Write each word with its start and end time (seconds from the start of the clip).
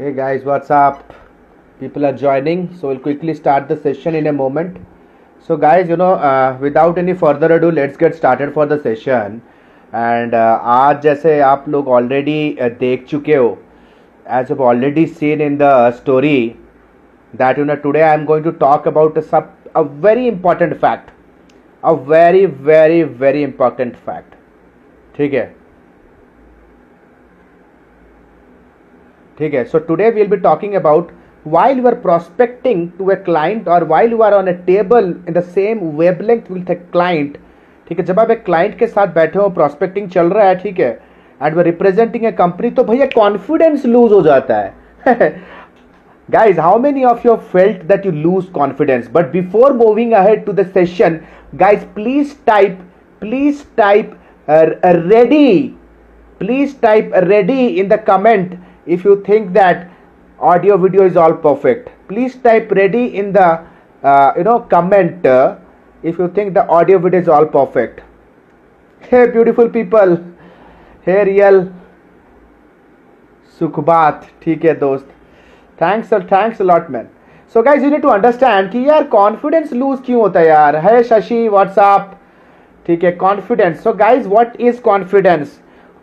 Hey 0.00 0.14
guys, 0.14 0.44
what's 0.44 0.70
up? 0.70 1.12
People 1.78 2.06
are 2.06 2.12
joining, 2.16 2.74
so 2.74 2.88
we'll 2.88 2.98
quickly 2.98 3.34
start 3.34 3.68
the 3.68 3.76
session 3.76 4.14
in 4.14 4.28
a 4.28 4.32
moment. 4.32 4.78
So 5.40 5.58
guys, 5.58 5.90
you 5.90 5.96
know, 5.98 6.14
uh, 6.14 6.56
without 6.58 6.96
any 6.96 7.12
further 7.12 7.52
ado, 7.56 7.70
let's 7.70 7.98
get 7.98 8.14
started 8.14 8.54
for 8.54 8.64
the 8.64 8.80
session. 8.82 9.42
And 9.92 10.32
uh, 10.32 10.58
आज 10.62 11.02
जैसे 11.02 11.38
आप 11.40 11.68
लोग 11.68 11.88
already 11.88 12.38
uh, 12.58 12.70
देख 12.78 13.06
चुके 13.10 13.34
हो, 13.34 13.58
as 14.26 14.48
you've 14.48 14.62
already 14.70 15.06
seen 15.06 15.42
in 15.42 15.58
the 15.58 15.92
story, 15.92 16.56
that 17.34 17.58
you 17.58 17.66
know 17.66 17.76
today 17.76 18.02
I 18.02 18.14
am 18.14 18.24
going 18.24 18.42
to 18.44 18.52
talk 18.52 18.86
about 18.86 19.18
a, 19.18 19.22
sub, 19.22 19.50
a 19.74 19.84
very 19.84 20.26
important 20.28 20.80
fact, 20.80 21.10
a 21.84 21.94
very 21.94 22.46
very 22.46 23.02
very 23.02 23.42
important 23.42 24.04
fact. 24.08 24.38
ठीक 25.16 25.34
है 25.34 25.59
ठीक 29.40 29.54
है? 29.54 29.64
So 29.64 29.78
today 29.78 30.10
we 30.10 30.20
will 30.20 30.30
be 30.30 30.36
talking 30.38 30.74
about 30.74 31.10
while 31.46 31.78
you 31.78 31.86
are 31.86 31.94
prospecting 32.00 32.88
to 32.98 33.10
a 33.10 33.14
client 33.26 33.68
और 33.68 33.84
while 33.88 34.10
you 34.12 34.20
are 34.22 34.32
on 34.34 34.48
a 34.48 34.52
table 34.66 35.14
in 35.28 35.34
the 35.34 35.40
same 35.42 35.78
wavelength 36.22 36.50
with 36.50 36.70
a 36.70 36.74
client 36.74 37.38
ठीक 37.88 37.98
है? 37.98 38.04
जब 38.04 38.20
आप 38.20 38.30
एक 38.30 38.44
क्लाइंट 38.44 38.78
के 38.78 38.86
साथ 38.86 39.14
बैठे 39.14 39.38
हो 39.38 39.48
प्रोस्पेक्टिंग 39.50 40.08
चल 40.10 40.26
रहा 40.26 40.44
है, 40.48 40.54
ठीक 40.56 40.80
है? 40.80 40.98
And 41.40 41.54
they 41.56 41.62
representing 41.62 42.24
a 42.24 42.32
company 42.32 42.70
तो 42.70 42.84
भैया 42.84 43.06
कॉन्फिडेंस 43.14 43.86
लूज 43.86 44.12
हो 44.12 44.20
जाता 44.22 44.56
है। 44.56 45.32
Guys 46.28 46.60
how 46.60 46.78
many 46.78 47.04
of 47.04 47.26
your 47.26 47.36
felt 47.52 47.82
that 47.84 48.06
you 48.06 48.12
lose 48.12 48.44
confidence 48.54 49.08
but 49.14 49.32
before 49.32 49.72
moving 49.76 50.12
ahead 50.12 50.44
to 50.44 50.52
the 50.52 50.66
session 50.74 51.18
guys 51.54 51.84
please 51.94 52.34
type 52.46 52.78
please 53.22 53.62
type 53.76 54.12
ready 54.48 55.58
please 56.40 56.74
type 56.82 57.12
ready 57.24 57.66
in 57.66 57.88
the 57.88 57.98
comment 58.06 58.54
if 58.89 59.05
you 59.05 59.15
think 59.27 59.53
that 59.53 59.89
audio 60.39 60.77
video 60.77 61.05
is 61.05 61.17
all 61.17 61.33
perfect 61.33 61.89
please 62.07 62.35
type 62.37 62.71
ready 62.71 63.05
in 63.15 63.31
the 63.31 63.47
uh, 64.03 64.33
you 64.37 64.43
know 64.43 64.59
comment 64.59 65.25
uh, 65.25 65.55
if 66.03 66.17
you 66.17 66.27
think 66.29 66.53
the 66.53 66.67
audio 66.67 66.99
video 66.99 67.19
is 67.19 67.27
all 67.27 67.45
perfect 67.45 68.01
hey 69.01 69.25
beautiful 69.27 69.69
people 69.69 70.17
hey 71.07 71.23
real 71.25 71.65
सुखबात 73.59 74.25
ठीक 74.43 74.65
है 74.65 74.73
दोस्त 74.79 75.07
thanks 75.81 76.13
thanks 76.13 76.61
a lot 76.61 76.89
man 76.91 77.05
so 77.53 77.61
guys 77.63 77.83
you 77.83 77.89
need 77.89 78.01
to 78.01 78.07
understand 78.09 78.69
कि 78.71 78.83
यार 78.87 79.03
confidence 79.13 79.71
lose 79.73 79.99
क्यों 80.05 80.21
होता 80.21 80.39
है 80.39 80.47
यार 80.47 80.75
है 80.85 81.01
शशि 81.03 81.47
व्हाट्सअप 81.49 82.11
ठीक 82.85 83.03
है 83.03 83.11
confidence 83.21 83.83
so 83.83 83.93
guys 84.01 84.27
what 84.27 84.59
is 84.59 84.79
confidence 84.85 85.59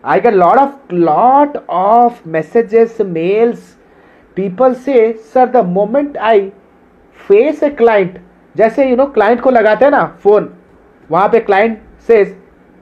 I 0.08 0.19
get 0.19 0.33
lot 0.33 0.58
of 0.58 0.94
lot 0.94 1.58
of 1.69 2.30
messages 2.30 2.97
mails 3.02 3.77
people 4.36 4.73
से 4.73 5.13
sir 5.13 5.45
the 5.45 5.58
moment 5.58 6.17
I 6.17 6.52
face 7.27 7.63
a 7.63 7.69
client 7.69 8.22
जैसे 8.58 8.89
यू 8.89 8.95
नो 8.95 9.05
क्लाइंट 9.05 9.41
को 9.41 9.50
लगाते 9.50 9.85
हैं 9.85 9.91
ना 9.91 10.17
फ़ोन 10.23 10.53
वहाँ 11.11 11.30
पे 11.30 11.39
क्लाइंट 11.39 11.78
से 12.08 12.25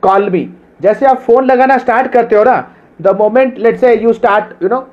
कॉल 0.01 0.29
मी 0.29 0.49
जैसे 0.81 1.05
आप 1.05 1.17
फ़ोन 1.17 1.45
लगाना 1.45 1.77
स्टार्ट 1.77 2.11
करते 2.11 2.35
हो 2.35 2.43
ना 2.43 2.71
the 3.01 3.07
moment 3.07 3.57
let's 3.57 3.77
say 3.77 3.95
you 3.95 4.13
start 4.13 4.63
you 4.63 4.69
know 4.69 4.87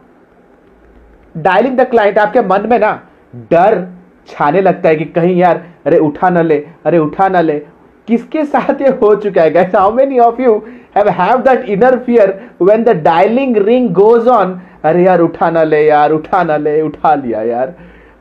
dialing 1.36 1.76
the 1.76 1.80
client 1.80 2.18
आपके 2.18 2.40
मन 2.40 2.66
में 2.66 2.78
ना, 2.78 3.08
डर 3.36 3.88
छाने 4.28 4.60
लगता 4.60 4.88
है 4.88 4.96
कि 4.96 5.04
कहीं 5.04 5.36
यार, 5.36 5.66
अरे, 5.86 5.98
उठा 5.98 6.30
ना 6.30 6.42
ले, 6.42 6.66
अरे, 6.86 6.98
उठा 6.98 7.28
ना 7.28 7.40
ले. 7.40 7.66
किसके 8.08 8.44
साथ 8.44 8.80
ये 8.80 8.88
हो 8.88 9.14
चुका 9.16 9.42
है 9.42 9.50
guys 9.50 9.74
how 9.74 9.92
many 9.92 10.18
of 10.18 10.42
you 10.42 10.64
have 10.97 11.09
have 11.21 11.41
that 11.43 11.65
inner 11.69 11.97
fear 12.05 12.33
when 12.61 12.83
the 12.83 12.95
dialling 13.03 13.57
ring 13.67 13.89
goes 13.95 14.27
on 14.27 14.59
अरे 14.85 15.03
यार 15.03 15.21
उठा 15.21 15.49
ना 15.49 15.63
ले 15.63 15.85
यार 15.85 16.11
उठा 16.11 16.43
ना 16.43 16.57
ले 16.57 16.81
उठा 16.81 17.13
लिया 17.15 17.41
यार 17.43 17.73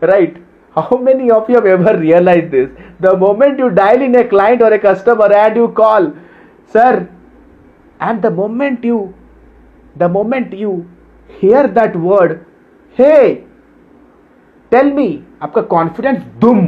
right 0.03 0.39
how 0.77 0.99
many 1.03 1.31
of 1.31 1.51
you 1.51 1.57
have 1.57 1.67
ever 1.69 1.97
realise 1.99 2.45
this 2.51 2.69
the 3.03 3.15
moment 3.19 3.61
you 3.61 3.69
dial 3.81 4.03
in 4.03 4.15
a 4.15 4.23
client 4.25 4.63
और 4.63 4.73
a 4.75 4.79
customer 4.79 5.33
and 5.33 5.57
you 5.57 5.67
call 5.77 6.13
sir 6.75 7.07
and 8.01 8.21
the 8.21 8.33
moment 8.33 8.85
you 8.85 9.09
the 9.99 10.11
moment 10.11 10.55
you 10.55 10.73
hear 11.31 11.67
that 11.79 11.97
word 11.97 12.33
hey 12.97 13.17
tell 14.73 14.93
me 14.93 15.09
आपका 15.43 15.63
confidence 15.71 16.23
दुम 16.41 16.67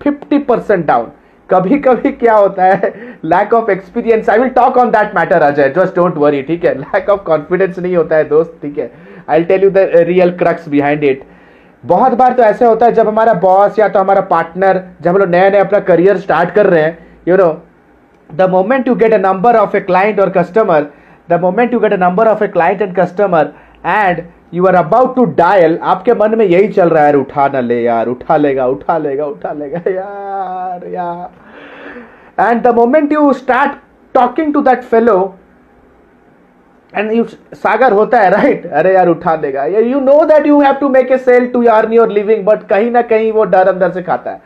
50 0.00 0.40
percent 0.48 0.84
down 0.86 1.10
कभी 1.51 1.77
कभी 1.79 2.11
क्या 2.13 2.33
होता 2.35 2.63
है? 2.63 2.93
Lack 3.25 3.53
of 3.53 3.69
experience 3.71 4.29
I 4.29 4.39
will 4.39 4.49
talk 4.55 4.77
on 4.77 4.89
that 4.91 5.15
matter 5.15 5.41
Ajay 5.41 5.69
just 5.77 5.95
don't 5.95 6.17
worry 6.17 6.41
ठीक 6.43 6.65
है? 6.65 6.73
Lack 6.79 7.09
of 7.09 7.23
confidence 7.23 7.79
नहीं 7.79 7.95
होता 7.95 8.15
है, 8.15 8.23
दोस्त, 8.29 8.57
ठीक 8.61 8.77
है? 8.77 8.91
I 9.29 9.43
tell 9.43 9.63
you 9.63 9.69
the 9.69 9.89
real 10.07 10.31
crux 10.37 10.69
behind 10.69 11.03
it 11.03 11.23
बहुत 11.83 12.13
बार 12.13 12.33
तो 12.33 12.43
ऐसे 12.43 12.65
होता 12.65 12.85
है, 12.85 12.91
जब 12.91 13.07
हमारा 13.07 13.33
बॉस 13.41 13.79
या 13.79 13.87
तो 13.87 13.99
हमारा 13.99 14.21
पार्टनर 14.29 14.83
जब 15.01 15.09
हम 15.09 15.17
लोग 15.17 15.29
नया 15.29 15.49
नए 15.49 15.59
अपना 15.59 15.79
करियर 15.89 16.17
स्टार्ट 16.17 16.51
कर 16.51 16.65
रहे 16.65 16.81
हैं 16.81 16.97
you 17.27 17.37
know 17.37 17.51
the 18.29 18.49
moment 18.49 18.87
you 18.87 18.95
get 18.95 19.13
a 19.13 19.17
number 19.19 19.55
of 19.55 19.77
a 19.77 19.79
client 19.81 20.19
और 20.19 20.29
customer 20.29 20.87
the 21.29 21.39
moment 21.41 21.73
you 21.73 21.79
get 21.79 21.93
a 21.93 21.97
number 21.99 22.27
of 22.27 22.43
a 22.43 22.47
client 22.47 22.81
and 22.81 22.95
customer 22.95 23.51
and 23.85 24.21
you 24.53 24.65
are 24.65 24.75
about 24.75 25.15
to 25.15 25.23
dial 25.35 25.77
आपके 25.83 26.13
मन 26.13 26.37
में 26.37 26.45
यही 26.45 26.67
चल 26.67 26.89
रहा 26.89 27.03
है 27.05 27.13
उठा 27.15 27.47
ना 27.47 27.59
ले, 27.59 27.81
यार, 27.81 28.07
उठा 28.07 28.37
लेगा 28.37 28.65
उठा 28.67 28.97
लेगा 28.97 29.25
उठा 29.25 29.51
लेगा, 29.53 29.81
यार 29.91 30.87
यार। 30.93 32.49
And 32.49 32.61
the 32.63 32.73
moment 32.75 33.11
you 33.13 33.31
start 33.33 33.71
talking 34.15 34.53
to 34.53 34.61
that 34.61 34.83
fellow 34.83 35.17
and 36.93 37.11
you 37.11 37.23
सागर 37.23 37.91
होता 37.93 38.19
है 38.19 38.29
राइट 38.29 38.61
right? 38.61 38.73
अरे 38.73 38.93
यार, 38.93 39.07
उठा 39.09 39.35
लेगा। 39.35 39.65
You 39.65 39.99
know 39.99 40.23
that 40.25 40.47
you 40.47 40.59
have 40.61 40.73
to 40.79 40.89
make 40.89 41.11
a 41.11 41.17
sale 41.19 41.47
to 41.47 41.63
earn 41.69 41.93
your 41.93 42.11
living 42.11 42.45
but 42.45 42.63
कहीं 42.69 42.91
ना 42.91 43.01
कहीं 43.03 43.31
वो 43.31 43.43
डर 43.45 43.67
अंदर 43.67 43.91
से 43.91 44.01
खाता 44.03 44.31
है। 44.31 44.41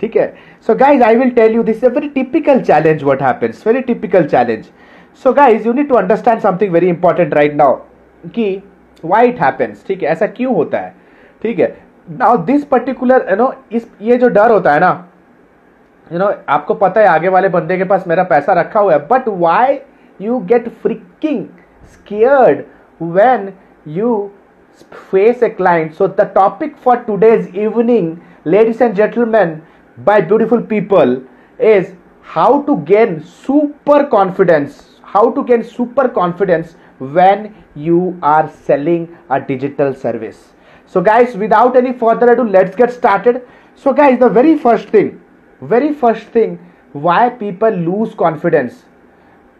ठीक 0.00 0.16
है? 0.16 0.32
So 0.66 0.74
guys 0.74 1.02
I 1.02 1.16
will 1.16 1.30
tell 1.30 1.54
you 1.54 1.62
this 1.62 1.84
a 1.84 1.88
very 1.88 2.08
typical 2.08 2.60
challenge 2.60 3.02
what 3.04 3.22
happens 3.22 3.62
very 3.66 3.80
typical 3.82 4.24
challenge 4.24 4.64
so 5.24 5.32
guys 5.32 5.66
you 5.66 5.72
need 5.72 5.88
to 5.88 5.94
understand 5.94 6.40
something 6.40 6.72
very 6.72 6.88
important 6.88 7.34
right 7.34 7.54
now 7.56 7.74
कि 8.26 8.62
वाई 9.04 9.28
इट 9.28 9.40
हैपेंस 9.40 9.84
ठीक 9.88 10.02
है? 10.02 10.08
ऐसा 10.08 10.26
क्यों 10.26 10.54
होता 10.54 10.78
है? 10.78 10.94
ठीक 11.42 11.58
है? 11.58 11.76
Now 12.10 12.36
this 12.44 12.64
particular 12.64 13.26
you 13.30 13.36
know 13.36 13.52
is, 13.72 13.86
ये 14.02 14.16
जो 14.16 14.28
डर 14.28 14.50
होता 14.50 14.72
है 14.72 14.80
ना 14.80 15.08
यू 16.06 16.18
नो 16.18 16.32
आपको 16.48 16.74
पता 16.74 17.00
है 17.00 17.06
आगे 17.08 17.28
वाले 17.28 17.48
बंदे 17.48 17.76
के 17.78 17.84
पास 17.84 18.06
मेरा 18.08 18.22
पैसा 18.24 18.52
रखा 18.52 18.80
हुआ 18.80 18.92
है 18.92 19.06
but 19.08 19.28
why 19.28 19.78
you 20.20 20.38
get 20.46 20.68
freaking 20.82 21.44
scared 21.92 22.62
when 23.00 23.52
you 23.88 24.30
face 25.10 25.42
a 25.42 25.48
client 25.48 25.92
so 25.92 26.08
the 26.08 26.30
topic 26.34 26.76
for 26.76 26.96
today's 26.96 27.56
evening 27.56 28.16
ladies 28.46 28.82
and 28.84 28.94
gentlemen 28.94 29.60
by 29.98 30.20
beautiful 30.22 30.62
people 30.70 31.20
is 31.60 31.92
how 32.26 32.60
to 32.62 32.76
gain 32.88 33.18
super 33.44 34.02
confidence 34.06 34.84
How 35.05 35.31
to 35.31 35.43
gain 35.43 35.63
super 35.63 36.07
confidence 36.09 36.75
when 36.99 37.53
you 37.75 38.17
are 38.21 38.49
selling 38.49 39.17
a 39.29 39.39
digital 39.39 39.93
service. 39.93 40.53
So, 40.85 41.01
guys, 41.01 41.35
without 41.35 41.75
any 41.75 41.93
further 41.93 42.31
ado, 42.33 42.43
let's 42.43 42.75
get 42.75 42.91
started. 42.91 43.41
So, 43.75 43.93
guys, 43.93 44.19
the 44.19 44.29
very 44.29 44.57
first 44.57 44.89
thing, 44.89 45.21
very 45.61 45.93
first 45.93 46.27
thing, 46.27 46.59
why 46.93 47.29
people 47.29 47.69
lose 47.69 48.13
confidence, 48.13 48.83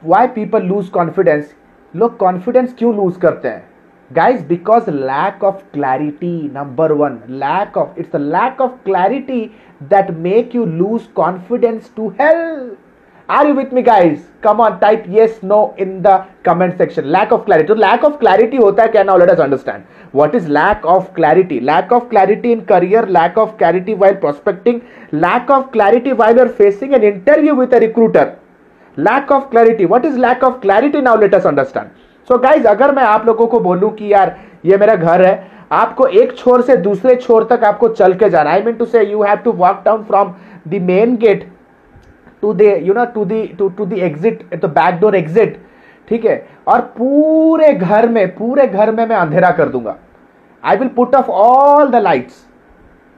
why 0.02 0.28
people 0.28 0.60
lose 0.60 0.90
confidence 0.90 1.58
लोग 1.94 2.18
confidence 2.18 2.74
क्यों 2.78 2.94
loose 2.96 3.16
करते 3.22 3.48
हैं 3.48 3.64
guys 4.16 4.46
because 4.48 4.90
lack 4.90 5.44
of 5.44 5.64
clarity 5.74 6.50
number 6.54 6.92
one 7.02 7.20
lack 7.42 7.78
of 7.78 7.96
it's 8.00 8.16
lack 8.16 8.62
of 8.62 8.78
clarity 8.86 9.40
that 9.90 10.12
make 10.28 10.56
you 10.56 10.66
lose 10.66 11.08
confidence 11.16 11.92
to 11.96 12.08
help 12.22 12.78
Are 13.29 13.47
you 13.47 13.55
with 13.55 13.73
me 13.75 13.83
guys 13.83 14.19
come 14.43 14.61
on 14.61 14.77
type 14.81 15.05
yes 15.09 15.41
no 15.45 15.59
in 15.81 16.01
the 16.03 16.23
comment 16.45 16.77
section 16.79 17.05
lack 17.13 17.33
of 17.33 17.45
clarity 17.45 17.69
तो 17.69 17.75
lack 17.77 18.05
of 18.05 18.17
clarity 18.19 18.57
होता 18.57 18.83
है 18.85 19.05
now 19.05 19.19
let 19.19 19.31
us 19.31 19.41
understand 19.41 19.83
what 20.15 20.35
is 20.35 20.49
lack 20.49 20.85
of 20.85 21.13
clarity? 21.15 21.61
Lack 21.61 21.93
of 21.93 22.09
clarity 22.09 22.53
in 22.53 22.65
career, 22.65 23.07
lack 23.07 23.37
of 23.37 23.57
clarity 23.59 23.95
while 23.95 24.15
prospecting, 24.17 24.83
lack 25.15 25.51
of 25.51 25.71
clarity 25.73 26.13
while 26.13 26.35
you're 26.35 26.49
facing 26.51 26.95
an 26.95 27.03
interview 27.05 27.55
with 27.55 27.75
a 27.75 27.81
recruiter. 27.81 28.27
Lack 28.97 29.33
of 29.33 29.49
clarity 29.51 29.85
what 29.85 30.05
is 30.05 30.19
lack 30.19 30.45
of 30.45 30.55
clarity 30.61 31.01
now 31.01 31.17
let 31.21 31.35
us 31.35 31.47
understand 31.47 31.89
so 32.29 32.39
guys 32.39 32.67
अगर 32.67 32.95
मैं 32.95 33.03
आप 33.05 33.27
लोगों 33.27 33.47
को 33.47 33.59
बोलूँ 33.61 33.91
कि 33.95 34.13
यार, 34.13 34.35
ये 34.67 34.77
मेरा 34.77 34.95
घर 34.95 35.23
है, 35.23 35.35
आपको 35.73 36.07
एक 36.21 36.37
छोर 36.39 36.63
से 36.63 36.77
दूसरे 36.87 37.17
छोर 37.17 37.45
तक 37.51 37.65
आपको 37.65 37.89
चल 37.91 38.15
के 38.15 38.31
जाना 38.31 38.51
I 38.51 38.63
mean 38.63 38.75
to 38.77 38.85
say 38.87 39.05
you 39.05 39.23
have 39.23 39.37
to 39.45 39.53
walk 39.55 39.83
down 39.85 40.03
from 40.05 40.33
the 40.69 40.81
main 40.83 41.17
gate 41.17 41.47
to 42.43 42.53
the 42.55 42.63
you 42.83 42.95
know 42.95 43.05
to 43.15 43.25
the 43.25 43.47
to 43.59 43.69
to 43.69 43.87
the 43.87 43.99
exit 44.09 44.43
the 44.55 44.65
back 44.75 45.01
door 45.01 45.17
exit 45.17 45.59
ठीक 46.09 46.25
है? 46.25 46.47
और 46.69 46.81
पूरे 46.99 47.73
घर 47.73 48.09
में, 48.09 48.29
पूरे 48.35 48.67
घर 48.67 48.93
में 48.93 49.07
मैं 49.07 49.17
अंधेरा 49.17 49.51
कर 49.51 49.69
दूँगा। 49.69 49.97
I 50.63 50.77
will 50.77 50.89
put 50.97 51.15
off 51.15 51.31
all 51.31 51.91
the 51.91 51.97
lights 51.97 52.45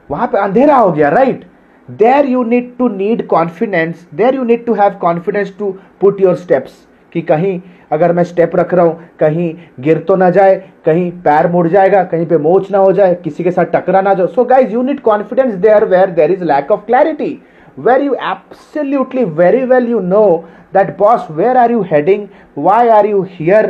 वहाँ 0.09 0.27
पे 0.27 0.37
अंधेरा 0.37 0.75
हो 0.75 0.91
गया 0.91 1.09
right 1.09 1.45
there 1.89 2.25
you 2.25 2.41
need 2.45 2.65
to 2.79 2.87
need 2.87 3.21
confidence, 3.29 4.01
there 4.13 4.33
you 4.33 4.43
need 4.45 4.65
to 4.65 4.73
have 4.73 4.97
confidence 5.03 5.53
to 5.59 5.69
put 6.03 6.19
your 6.23 6.33
steps 6.41 6.71
कि 7.13 7.21
कहीं 7.21 7.59
अगर 7.91 8.11
मैं 8.13 8.23
स्टेप 8.23 8.55
रख 8.55 8.73
रहा 8.73 8.85
हूँ, 8.85 9.09
कहीं 9.19 9.53
गिर 9.79 9.99
तो 10.07 10.15
ना 10.15 10.29
जाए, 10.29 10.55
कहीं 10.85 11.11
पैर 11.21 11.47
मुड़ 11.51 11.67
जाएगा, 11.67 12.03
कहीं 12.03 12.25
पे 12.25 12.37
मोच 12.37 12.69
ना 12.71 12.77
हो 12.77 12.91
जाए, 12.93 13.15
किसी 13.23 13.43
के 13.43 13.51
साथ 13.51 13.71
टकरा 13.73 14.01
ना 14.01 14.13
जाओ 14.13 14.27
so 14.27 14.43
guys 14.45 14.73
you 14.73 14.81
need 14.81 14.99
confidence 15.01 15.53
there 15.55 15.85
where 15.85 16.09
there 16.11 16.31
is 16.31 16.43
lack 16.43 16.71
of 16.71 16.85
clarity 16.85 17.31
where 17.85 18.01
you 18.01 18.13
absolutely 18.13 19.23
very 19.23 19.63
well 19.65 19.87
you 19.89 19.99
know 19.99 20.25
that 20.73 20.97
boss 20.97 21.27
where 21.31 21.57
are 21.57 21.71
you 21.71 21.81
heading 21.91 22.27
why 22.57 22.87
are 22.89 23.05
you 23.05 23.21
here 23.29 23.65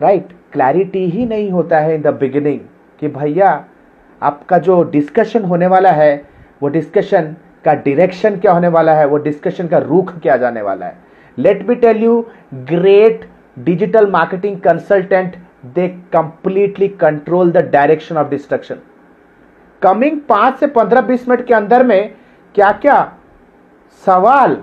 right 0.00 0.32
clarity 0.52 1.04
ही 1.10 1.26
नहीं 1.26 1.50
होता 1.50 1.78
है 1.80 1.94
in 1.94 2.02
the 2.02 2.14
beginning 2.20 2.60
कि 3.00 3.08
भैया, 3.08 3.64
आपका 4.22 4.58
जो 4.58 4.82
discussion 4.90 5.44
होने 5.44 5.66
वाला 5.66 5.90
है, 5.90 6.24
वो 6.62 6.68
डिस्कशन 6.68 7.34
का 7.64 7.74
डायरेक्शन 7.74 8.36
क्या 8.36 8.52
होने 8.52 8.68
वाला 8.68 8.92
है? 8.94 9.06
वो 9.06 9.16
डिस्कशन 9.18 9.68
का 9.68 9.78
रुख 9.78 10.12
क्या 10.18 10.36
जाने 10.36 10.62
वाला 10.62 10.86
है? 10.86 10.96
Let 11.38 11.68
me 11.68 11.74
tell 11.74 12.02
you 12.04 12.20
great 12.54 13.28
digital 13.58 14.10
marketing 14.10 14.58
consultant 14.60 15.36
they 15.74 15.88
completely 16.12 16.88
control 17.00 17.50
the 17.52 17.64
direction 17.72 18.16
of 18.16 18.28
distraction 18.30 18.78
coming 19.82 20.20
पाँच 20.28 20.58
से 20.60 20.66
पंद्रह 20.66 21.00
बीस 21.00 21.28
मिनट 21.28 21.46
के 21.46 21.54
अंदर 21.54 21.82
में 21.86 22.14
क्या 22.54 22.70
क्या 22.72 22.96
सवाल 24.04 24.56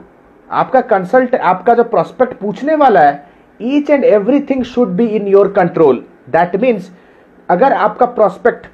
आपका 0.49 0.81
कंसल्ट 0.81 1.35
आपका 1.35 1.73
जो 1.73 1.83
प्रोस्पेक्ट 1.83 2.33
पूछने 2.39 2.75
वाला 2.75 3.01
है 3.01 3.23
each 3.59 3.89
and 3.89 4.03
everything 4.05 4.63
should 4.63 4.89
be 4.97 5.05
in 5.07 5.27
your 5.27 5.51
control 5.51 6.03
that 6.29 6.55
means 6.61 6.89
अगर 7.49 7.73
आपका 7.73 8.05
प्रोस्पेक्ट 8.05 8.67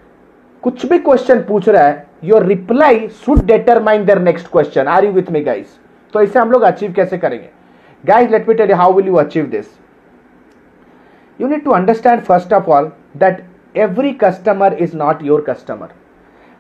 कुछ 0.64 0.86
भी 0.86 1.00
क्वेश्चन 1.00 1.42
पूछ 1.44 1.70
रहा 1.70 1.84
है 1.84 2.06
your 2.24 2.46
reply 2.46 3.08
should 3.26 3.44
determine 3.46 4.06
their 4.06 4.20
next 4.20 4.52
question 4.52 4.88
are 4.88 5.06
you 5.06 5.12
with 5.12 5.32
me 5.32 5.42
guys 5.44 5.78
तो 6.14 6.22
इसे 6.22 6.40
हम 6.40 6.52
लोग 6.52 6.62
अचीव 6.62 6.94
कैसे 6.94 7.18
करेंगे? 7.18 7.50
Guys 8.04 8.30
let 8.32 8.48
me 8.50 8.54
tell 8.54 8.70
you 8.70 8.76
how 8.76 8.94
will 8.94 9.08
you 9.08 9.16
achieve 9.16 9.46
this 9.46 9.66
you 11.40 11.48
need 11.48 11.64
to 11.64 11.72
understand 11.72 12.22
first 12.22 12.54
of 12.54 12.70
all 12.72 12.92
that 13.18 13.44
every 13.76 14.12
customer 14.24 14.74
is 14.74 14.96
not 14.98 15.24
your 15.24 15.46
customer 15.50 15.88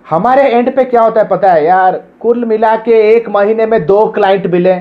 हमारे 0.07 0.41
end 0.49 0.75
पे 0.75 0.83
क्या 0.83 1.01
होता 1.01 1.21
है 1.21 1.27
पता 1.27 1.51
है 1.51 1.63
यार? 1.65 1.95
कुल 2.19 2.43
मिला 2.45 2.75
के 2.75 2.91
एक 3.13 3.27
महीने 3.29 3.65
में 3.65 3.85
दो 3.85 4.05
क्लाइंट 4.11 4.45
मिले। 4.47 4.75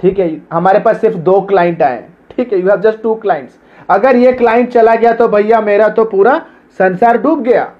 ठीक 0.00 0.18
है, 0.18 0.30
हमारे 0.52 0.78
पास 0.78 1.00
सिर्फ़ 1.00 1.16
दो 1.18 1.40
क्लाइंट 1.40 1.82
आए। 1.82 2.04
ठीक 2.30 2.52
है 2.52 2.60
you 2.60 2.68
have 2.68 2.80
just 2.80 3.02
two 3.02 3.14
clients 3.14 3.58
अगर 3.90 4.16
ये 4.16 4.32
क्लाइंट 4.32 4.70
चला 4.72 4.94
गया 4.94 5.12
तो 5.14 5.28
भैया 5.28 5.60
मेरा 5.60 5.88
तो 5.88 6.04
पूरा 6.04 6.38
संसार 6.78 7.18
डूब 7.22 7.42
गया। 7.42 7.70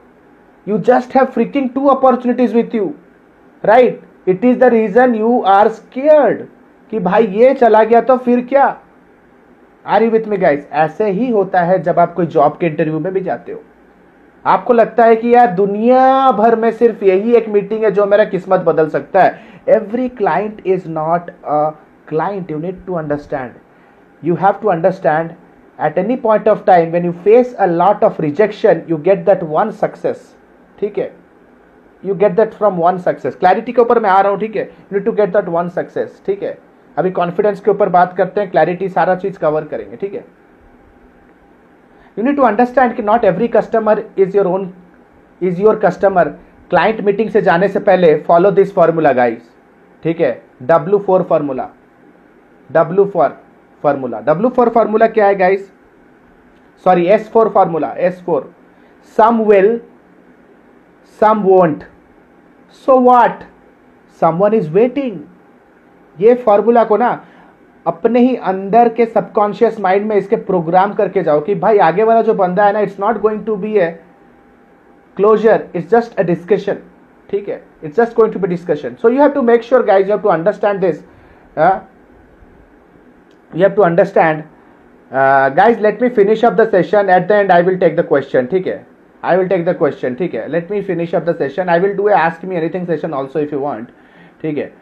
You 0.67 0.79
just 0.81 1.17
have 1.17 1.31
freaking 1.37 1.71
two 1.77 1.87
opportunities 1.93 2.55
with 2.57 2.77
you 2.79 2.91
right? 3.65 3.97
It 4.27 4.45
is 4.45 4.59
the 4.59 4.71
reason 4.73 5.17
you 5.21 5.33
are 5.47 5.69
scared 5.71 6.45
कि 6.93 6.99
भाई 7.01 7.27
ये 7.39 7.55
चला 7.55 7.83
गया 7.85 8.01
तो 8.01 8.17
फिर 8.19 8.41
क्या? 8.49 8.67
Are 9.85 10.03
you 10.03 10.11
with 10.11 10.29
me 10.29 10.37
guys 10.37 10.69
ऐसे 10.85 11.11
ही 11.11 11.31
होता 11.31 11.63
है 11.63 11.83
जब 11.83 11.99
आप 11.99 12.15
कोई 12.15 12.27
जॉब 12.29 12.57
के 12.61 12.67
इंटरव्यू 12.67 12.99
में 12.99 13.13
भी 13.13 13.21
जाते 13.21 13.53
हो। 13.53 13.63
आपको 14.49 14.73
लगता 14.73 15.05
है 15.05 15.17
कि 15.17 15.35
यार 15.35 15.51
दुनिया 15.55 16.31
भर 16.33 16.55
में 16.57 16.71
सिर्फ़ 16.73 17.05
यही 17.05 17.35
एक 17.37 17.49
मीटिंग 17.49 17.85
है 17.85 17.91
जो 17.91 18.07
मेरा 18.07 18.25
किस्मत 18.25 18.61
बदल 18.67 18.89
सकता 18.89 19.23
है? 19.23 19.41
Every 19.69 20.09
client 20.09 20.63
is 20.67 20.89
not 20.89 21.31
a 21.31 21.69
client 22.09 22.51
you 22.51 22.59
need 22.59 22.85
to 22.87 22.95
understand 22.95 23.53
you 24.23 24.35
have 24.35 24.55
to 24.63 24.69
understand 24.69 25.31
at 25.79 25.99
any 25.99 26.17
point 26.17 26.49
of 26.49 26.65
time 26.67 26.91
when 26.93 27.05
you 27.07 27.13
face 27.25 27.55
a 27.55 27.67
lot 27.67 28.05
of 28.05 28.23
rejection 28.23 28.83
you 28.91 28.97
get 28.99 29.25
that 29.25 29.43
one 29.43 29.71
success 29.83 30.35
ठीक 30.81 30.99
है? 30.99 31.11
You 32.03 32.15
get 32.15 32.33
that 32.33 32.55
from 32.55 32.77
one 32.77 32.99
success 32.99 33.37
clarity 33.37 33.73
के 33.73 33.81
ऊपर 33.83 33.99
मैं 34.01 34.11
आ 34.11 34.21
रहा 34.21 34.31
हूँ, 34.33 34.41
ठीक 34.41 34.57
है? 34.57 34.63
You 34.63 34.95
need 34.95 35.05
to 35.05 35.13
get 35.13 35.33
that 35.33 35.49
one 35.49 35.69
success 35.69 36.23
ठीक 36.27 36.43
है? 36.43 36.59
अभी 36.97 37.11
कॉन्फिडेंस 37.11 37.61
के 37.61 37.71
ऊपर 37.71 37.89
बात 37.89 38.17
करते 38.17 38.41
हैं 38.41 38.51
क्लैरिटी 38.51 38.89
सारा 38.89 39.15
चीज़ 39.17 39.39
कवर 39.39 39.65
करेंगे, 39.65 39.97
ठीक 39.97 40.15
है? 40.15 40.25
यू 42.19 42.25
नीड 42.25 42.37
टू 42.37 42.43
अंडरस्टैंड 42.43 42.95
कि 42.97 43.03
not 43.03 43.25
every 43.25 43.49
customer 43.49 44.03
is 44.19 44.37
your 44.37 44.47
own 44.47 44.73
is 45.41 45.61
your 45.63 45.79
customer 45.85 46.29
client 46.71 47.01
meeting 47.05 47.31
से 47.31 47.41
जाने 47.43 47.69
से 47.69 47.81
पहले 47.81 48.15
फॉलो 48.29 48.51
दिस 48.51 48.75
फॉर्मूला 48.75 49.13
गाइस 49.13 49.43
ठीक 50.03 50.21
है? 50.21 50.31
W 50.63 50.99
four 51.07 51.23
formula 51.29 51.69
W 52.71 53.05
four 53.13 53.37
formula 53.83 54.21
W 54.21 54.51
four 54.57 54.69
formula 54.75 55.07
क्या 55.07 55.27
है 55.27 55.35
guys 55.39 55.71
sorry 56.85 57.07
S 57.17 57.31
four 57.33 57.49
formula 57.55 57.93
S 58.09 58.23
four 58.27 58.51
some 59.19 59.41
will 59.43 59.79
some 61.21 61.43
won't. 61.43 61.85
So 62.85 62.97
what? 63.01 63.41
Someone 64.23 64.55
is 64.59 64.67
waiting. 64.71 65.17
ये 66.17 66.35
formula 66.45 66.85
को 66.85 66.97
ना 66.97 67.11
अपने 67.89 68.21
ही 68.21 68.35
अंदर 68.51 68.89
के 68.95 69.07
सबकॉन्शियस 69.07 69.81
माइंड 69.81 70.07
में 70.07 70.17
इसके 70.17 70.37
प्रोग्राम 70.51 70.93
करके 70.95 71.23
जाओ 71.23 71.41
कि 71.41 71.55
भाई 71.65 71.79
आगे 71.89 72.03
वाला 72.05 72.23
जो 72.23 72.35
बंदा 72.35 72.65
है 72.67 72.73
ना 72.73 72.81
it's 72.81 73.01
not 73.01 73.21
going 73.21 73.45
to 73.47 73.57
be 73.57 73.75
a 73.77 73.89
closure 75.17 75.65
it's 75.77 75.91
just 75.91 76.19
a 76.19 76.23
discussion 76.23 76.77
ठीक 77.31 77.49
है? 77.49 77.63
It's 77.85 77.97
just 77.97 78.17
going 78.17 78.33
to 78.33 78.41
be 78.41 78.49
discussion 78.49 78.95
so 79.03 79.09
you 79.09 79.21
have 79.21 79.31
to 79.31 79.43
make 79.43 79.63
sure 79.63 79.83
guys 79.87 80.11
you 80.11 80.17
have 80.17 80.79
this 80.79 81.03
you 83.53 83.63
have 83.63 83.73
to 83.77 83.83
understand 83.83 84.43
guys 85.57 85.81
let 85.81 86.03
me 86.03 86.09
finish 86.09 86.45
up 86.45 86.53
the 86.53 86.69
session 86.71 87.11
at 87.11 87.27
the 87.29 87.33
end 87.33 87.53
I 87.53 87.63
will 87.63 87.79
take 87.79 87.97
the 87.97 88.05
question 88.09 88.47
ठीक 88.47 88.67
है? 88.67 88.85
I 89.23 89.37
will 89.37 89.49
take 89.49 89.65
the 89.65 89.77
question 89.79 90.15
ठीक 90.15 90.35
है? 90.35 90.49
Let 90.49 90.71
me 90.71 90.83
finish 90.83 91.15
up 91.15 91.23
the 91.29 91.35
session 91.37 91.69
I 91.69 91.81
will 91.81 91.95
do 91.97 92.09
a 92.09 92.13
ask 92.15 92.45
me 92.45 92.57
anything 92.57 92.87
session 92.87 93.15
also 93.15 93.41
if 93.41 93.55
you 93.55 93.61
want 93.61 93.89
ठीक 94.43 94.59
है? 94.59 94.73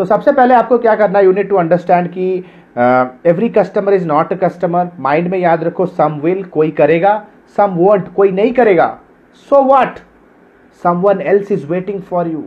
So, 0.00 0.08
सबसे 0.08 0.32
पहले 0.32 0.54
आपको 0.54 0.78
क्या 0.78 0.94
करना 0.96 1.18
है? 1.18 1.24
Need 1.34 1.50
to 1.50 1.58
understand 1.62 2.08
कि 2.14 2.26
every 3.30 3.48
customer 3.48 3.94
is 3.94 4.06
not 4.06 4.32
a 4.32 4.36
customer 4.36 4.90
mind 5.00 5.28
में 5.30 5.38
याद 5.38 5.64
रखो 5.64 5.86
सम 5.86 6.20
विल 6.20 6.42
कोई 6.52 6.70
करेगा 6.70 7.14
सम 7.56 7.74
वॉन्ट 7.76 8.12
कोई 8.14 8.30
नहीं 8.32 8.52
करेगा। 8.54 8.86
So 9.48 9.62
what 9.64 9.98
someone 11.02 11.20
else 11.20 11.52
is 11.52 11.66
waiting 11.66 12.00
for 12.02 12.28
you 12.28 12.44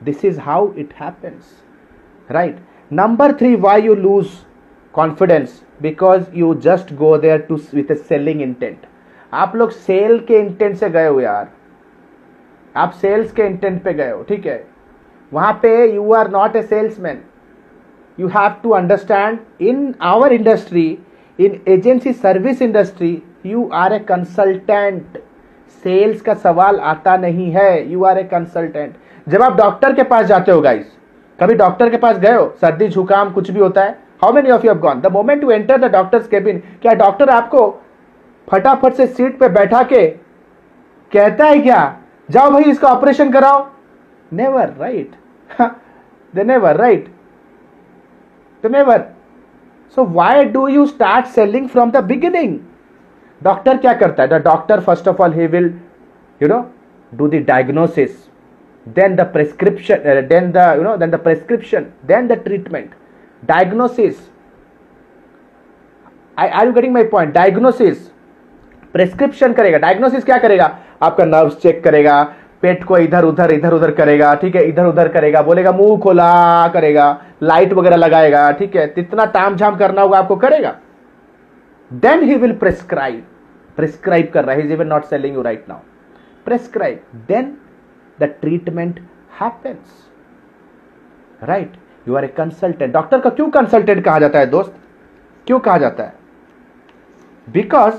this 0.00 0.24
is 0.24 0.40
how 0.40 0.72
it 0.78 0.92
happens 1.00 2.30
right 2.30 2.56
number 2.90 3.32
three 3.32 3.54
why 3.56 3.82
you 3.82 3.94
lose 3.94 4.26
confidence 4.94 5.60
because 5.82 6.24
you 6.34 6.54
just 6.64 6.94
go 6.94 7.16
there 7.18 7.46
to 7.48 7.58
with 7.74 7.90
a 7.90 7.94
selling 7.94 8.42
intent 8.42 8.86
आप 9.32 9.56
लोग 9.56 9.70
cell 9.70 10.18
के 10.28 10.38
intent 10.38 10.76
से 10.76 10.90
गए 10.90 11.06
हो 11.06 11.20
यार। 11.20 11.48
आप 12.76 12.90
sales 13.00 13.32
के 13.32 13.42
intent 13.42 13.82
पे 13.82 13.92
गए 13.94 14.10
हो, 14.10 14.22
ठीक 14.22 14.46
है? 14.46 14.64
वहाँ 15.32 15.52
पे 15.62 15.92
you 15.94 16.12
are 16.12 16.30
not 16.30 16.56
a 16.56 16.62
salesman 16.62 17.18
you 18.18 18.28
have 18.28 18.54
to 18.62 18.70
understand 18.70 19.38
in 19.60 19.94
our 20.02 20.32
industry 20.32 20.86
in 21.38 21.60
agency 21.68 22.12
service 22.12 22.62
industry 22.62 23.22
you 23.46 23.68
are 23.74 23.92
a 23.92 23.98
consultant 23.98 25.18
sales 25.84 26.20
का 26.20 26.34
सवाल 26.34 26.78
आता 26.80 27.16
नहीं 27.16 27.50
है. 27.50 27.92
यू 27.92 28.04
आर 28.04 28.18
ए 28.18 28.22
कंसल्टेंट 28.24 28.94
जब 29.26 29.42
आप 29.42 29.56
डॉक्टर 29.56 29.92
के 29.92 30.02
पास 30.02 30.26
जाते 30.26 30.52
हो 30.52 30.60
गाइस 30.60 30.92
कभी 31.38 31.54
डॉक्टर 31.54 31.90
के 31.90 31.96
पास 31.96 32.18
गए 32.18 32.32
हो, 32.32 32.54
सर्दी, 32.60 32.88
जुकाम, 32.88 33.30
कुछ 33.32 33.50
भी 33.50 33.60
होता 33.60 33.82
है 33.84 33.98
how 34.22 34.32
many 34.32 34.50
of 34.50 34.66
you 34.66 34.72
have 34.72 34.80
gone 34.80 35.00
the 35.00 35.12
moment 35.12 35.42
you 35.42 35.50
enter 35.50 35.78
the 35.78 35.90
doctor's 35.92 36.26
cabin 36.28 36.58
क्या 36.82 36.92
डॉक्टर 36.94 37.30
आपको 37.30 37.68
फटाफट 38.48 38.94
से 38.94 39.06
सीट 39.06 39.38
पे 39.38 39.48
बैठा 39.48 39.82
के 39.82 40.06
कहता 41.12 41.46
है 41.46 41.58
क्या? 41.60 41.80
जाओ 42.30 42.50
भाई, 42.50 42.62
इसका 42.62 42.88
ऑपरेशन 42.88 43.30
कराओ. 43.32 43.66
Never 44.32 44.72
right 44.78 45.10
they 46.34 46.44
never, 46.44 46.74
right? 46.74 47.08
They 48.64 48.68
never. 48.68 49.14
So, 49.88 50.02
why 50.02 50.44
do 50.44 50.68
you 50.68 50.86
start 50.86 51.28
selling 51.28 51.68
from 51.68 51.90
the 51.92 52.02
doctor 53.40 53.76
क्या 53.76 53.92
करता 54.00 54.22
है 54.22 54.28
the 54.28 54.42
doctor 54.42 54.80
first 54.80 55.08
of 55.08 55.22
all 55.22 55.32
he 55.34 55.46
will 55.52 55.64
you 56.40 56.48
know 56.48 56.58
do 57.12 57.28
the 57.28 57.42
diagnosis 57.46 58.10
then 58.86 59.16
the 59.16 59.20
prescription 59.32 60.26
then 60.28 60.50
the 60.52 60.66
you 60.76 60.82
know 60.82 60.96
then 60.96 61.10
the 61.10 61.20
prescription 61.24 61.86
then 62.06 62.28
the 62.28 62.32
treatment 62.44 62.90
diagnosis 63.42 64.20
I 66.38 66.48
are 66.48 66.66
you 66.66 66.72
getting 66.72 66.92
my 66.94 67.04
point 67.14 67.34
diagnosis 67.34 68.08
prescription 68.94 69.52
करेगा 69.52 69.78
diagnosis 69.78 70.24
क्या 70.24 70.38
करेगा 70.38 70.70
आपका 71.02 71.24
nerve 71.24 71.50
check 71.62 71.82
करेगा 71.84 72.22
पेट 72.62 72.84
को 72.84 72.98
इधर 72.98 73.24
उधर 73.24 73.52
इधर 73.52 73.72
उधर 73.72 73.90
करेगा, 73.90 74.34
ठीक 74.34 74.56
है, 74.56 74.62
इधर 74.68 74.86
उधर 74.86 75.08
करेगा, 75.08 75.42
बोलेगा, 75.42 75.72
मुँह 75.72 75.98
खोला 76.00 76.68
करेगा, 76.68 77.06
लाइट 77.42 77.72
वगैरह 77.72 77.96
लगाएगा, 77.96 78.50
ठीक 78.52 78.76
है, 78.76 78.86
जितना 78.94 79.24
टाम 79.34 79.56
झाम 79.56 79.76
करना 79.76 80.02
होगा 80.02 80.18
आपको 80.18 80.36
करेगा। 80.36 80.74
Then 81.90 82.22
he 82.22 82.34
will 82.36 82.52
prescribe 82.58 83.24
prescribe 83.76 84.30
कर 84.34 84.44
रहा 84.44 84.56
है 84.56 84.84
not 84.84 85.04
selling 85.04 85.34
you 85.34 85.42
right 85.42 85.64
now 85.68 85.78
prescribe 86.46 87.00
then 87.28 87.56
the 88.18 88.24
treatment 88.40 89.00
happens 89.40 90.08
right 91.42 91.72
you 92.08 92.16
are 92.16 92.24
a 92.24 92.28
consultant 92.28 92.92
doctor 92.92 93.20
का 93.20 93.30
क्यों 93.30 93.48
कंसल्टेंट 93.50 94.04
कहा 94.04 94.18
जाता 94.18 94.38
है, 94.38 94.46
दोस्त? 94.46 94.74
क्यों 95.46 95.58
कहा 95.60 95.78
जाता 95.78 96.04
है? 96.04 96.14
Because 97.48 97.94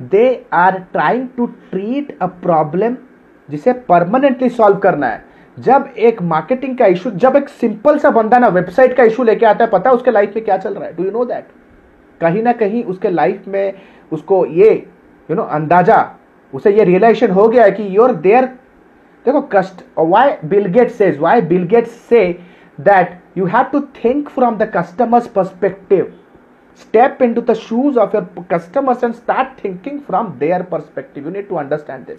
they 0.00 0.46
are 0.52 0.78
trying 0.92 1.28
to 1.36 1.46
treat 1.46 2.16
a 2.22 2.26
problem 2.26 2.96
जिसे 3.50 3.72
परमानेंटली 3.88 4.48
सॉल्व 4.48 4.76
करना 4.78 5.06
है। 5.06 5.24
जब 5.58 5.88
एक 5.98 6.22
मार्केटिंग 6.22 6.76
का 6.78 6.86
इशू 6.86 7.10
जब 7.10 7.36
एक 7.36 7.48
सिंपल 7.48 7.98
सा 7.98 8.10
बंदा 8.10 8.38
ना 8.38 8.48
वेबसाइट 8.48 8.96
का 8.96 9.04
इशू 9.04 9.24
लेके 9.24 9.46
आता 9.46 9.64
है 9.64 9.70
पता 9.70 9.90
है 9.90 9.96
उसके 9.96 10.10
लाइफ 10.10 10.32
में 10.36 10.44
क्या 10.44 10.56
चल 10.56 10.74
रहा 10.74 10.84
है? 10.84 10.96
डू 10.96 11.04
यू 11.04 11.10
नो 11.10 11.24
दैट 11.24 11.46
कहीं 12.20 12.42
ना 12.42 12.52
कहीं 12.52 12.84
उसके 12.84 13.10
लाइफ 13.10 13.48
में 13.48 13.72
उसको 14.12 14.44
ये 14.46 14.70
यू 14.70 14.76
you 15.28 15.36
नो 15.36 15.42
know, 15.42 15.54
अंदाज़ा 15.54 16.14
उसे 16.54 16.72
ये 16.76 16.84
रियलाइजेशन 16.84 17.30
हो 17.30 17.48
गया 17.48 17.64
है 17.64 17.70
कि 17.70 17.96
योर 17.96 18.12
देयर 18.26 18.44
देखो 19.26 19.40
कस्ट 19.52 19.84
why 19.98 20.36
Bill Gates 20.44 20.90
says 20.90 21.18
why 21.18 21.40
Bill 21.42 21.64
Gates 21.66 21.86
say 22.10 22.26
that 22.80 23.18
you 23.38 23.46
have 23.46 23.64
to 23.72 23.80
think 24.04 24.28
from 24.28 24.56
the 24.58 24.70
customer's 24.76 25.26
perspective 25.26 26.12
step 26.78 27.22
into 27.24 27.42
the 27.48 27.54
shoes 27.58 27.98
of 28.02 28.14
your 28.14 28.22
customers 28.48 29.04
and 29.06 29.14
start 29.18 29.52
thinking 29.60 30.00
from 30.08 30.26
their 30.40 30.58
perspective. 30.72 31.24
You 31.24 31.30
need 31.36 31.46
to 31.50 31.58
understand 31.60 32.10
this. 32.10 32.18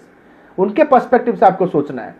उनके 0.57 0.83
perspective 0.85 1.35
से 1.35 1.45
आपको 1.45 1.67
सोचना 1.67 2.01
है। 2.01 2.15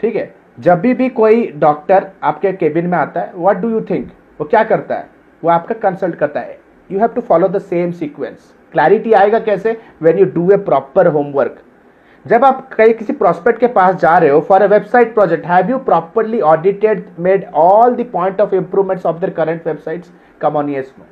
ठीक 0.00 0.16
है? 0.16 0.34
जब 0.60 0.80
भी 0.80 0.94
भी 0.94 1.08
कोई 1.10 1.46
डॉक्टर 1.56 2.06
आपके 2.22 2.52
केबिन 2.54 2.86
में 2.86 2.98
आता 2.98 3.20
है 3.20 3.32
व्हाट 3.34 3.56
डू 3.56 3.70
यू 3.70 3.80
थिंक 3.90 4.10
वो 4.40 4.46
क्या 4.46 4.62
करता 4.64 4.94
है? 4.94 5.08
वो 5.42 5.50
आपका 5.50 5.74
कंसल्ट 5.80 6.14
करता 6.16 6.40
है। 6.40 6.58
You 6.90 6.98
have 6.98 7.08
to 7.08 7.20
follow 7.20 7.48
the 7.48 7.58
same 7.60 7.92
sequence 7.92 8.52
clarity 8.74 9.12
आएगा 9.12 9.38
कैसे? 9.40 9.76
When 10.02 10.18
you 10.18 10.24
do 10.26 10.50
a 10.50 10.56
proper 10.58 11.06
homework 11.06 11.58
जब 12.24 12.44
आप 12.44 12.68
कहीं 12.72 12.94
किसी 12.94 13.12
प्रोस्पेक्ट 13.12 13.60
के 13.60 13.66
पास 13.68 13.94
जा 13.96 14.16
रहे 14.18 14.30
हो 14.30 14.40
for 14.48 14.62
a 14.62 14.66
website 14.68 15.14
project 15.14 15.46
have 15.46 15.70
you 15.70 15.78
properly 15.80 16.40
audited 16.42 17.04
made 17.18 17.44
all 17.56 17.94
the 17.94 18.06
point 18.12 18.40
of 18.40 18.54
improvements 18.54 19.06
of 19.06 19.18
their 19.20 19.30
current 19.30 19.66
websites 19.66 20.10
come 20.40 20.56
on 20.56 20.68
yes 20.70 20.92
no 20.98 21.04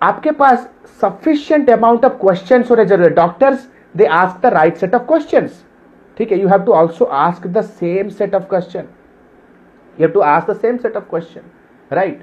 आपके 0.00 0.30
पास 0.32 0.68
सफिशियंट 1.02 1.70
अमाउंट 1.70 2.04
ऑफ़ 2.04 2.12
क्वेश्चन 2.20 2.64
होने 2.70 2.84
ज़रूरी 2.84 3.08
है। 3.08 3.14
Doctors 3.14 3.68
they 3.96 4.04
ask 4.04 4.40
the 4.42 4.46
right 4.54 4.76
set 4.76 4.94
of 4.94 5.02
question 5.08 5.48
ठीक 6.16 6.32
है 6.32 6.38
you 6.40 6.48
have 6.48 6.62
to 6.64 6.72
also 6.72 7.04
ask 7.04 7.46
the 7.46 7.60
same 7.60 8.08
set 8.08 8.34
of 8.34 8.44
question 8.48 8.80
you 8.80 10.00
have 10.00 10.10
to 10.10 10.20
ask 10.20 10.50
the 10.50 10.56
same 10.56 10.76
set 10.78 10.96
of 10.96 11.04
question 11.10 11.40
right 11.92 12.22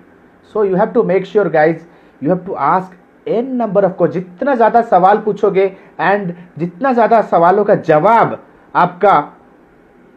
so 0.54 0.63
you 0.63 0.75
have 0.75 0.92
to 0.94 1.04
make 1.04 1.25
sure 1.25 1.50
guys 1.50 1.78
you 2.22 2.30
have 2.30 2.46
to 2.46 2.54
ask 2.54 2.98
an 3.28 3.56
number 3.56 3.86
of 3.86 3.94
को 3.94 4.08
जितना 4.08 4.56
ज़्यादा 4.56 4.82
सवाल 4.82 5.18
पूछोगे 5.18 5.66
and 6.00 6.34
जितना 6.58 6.94
ज़्यादा 6.94 7.22
सवालों 7.22 7.63
का 7.66 7.75
जवाब 7.75 8.40
आपका 8.75 9.20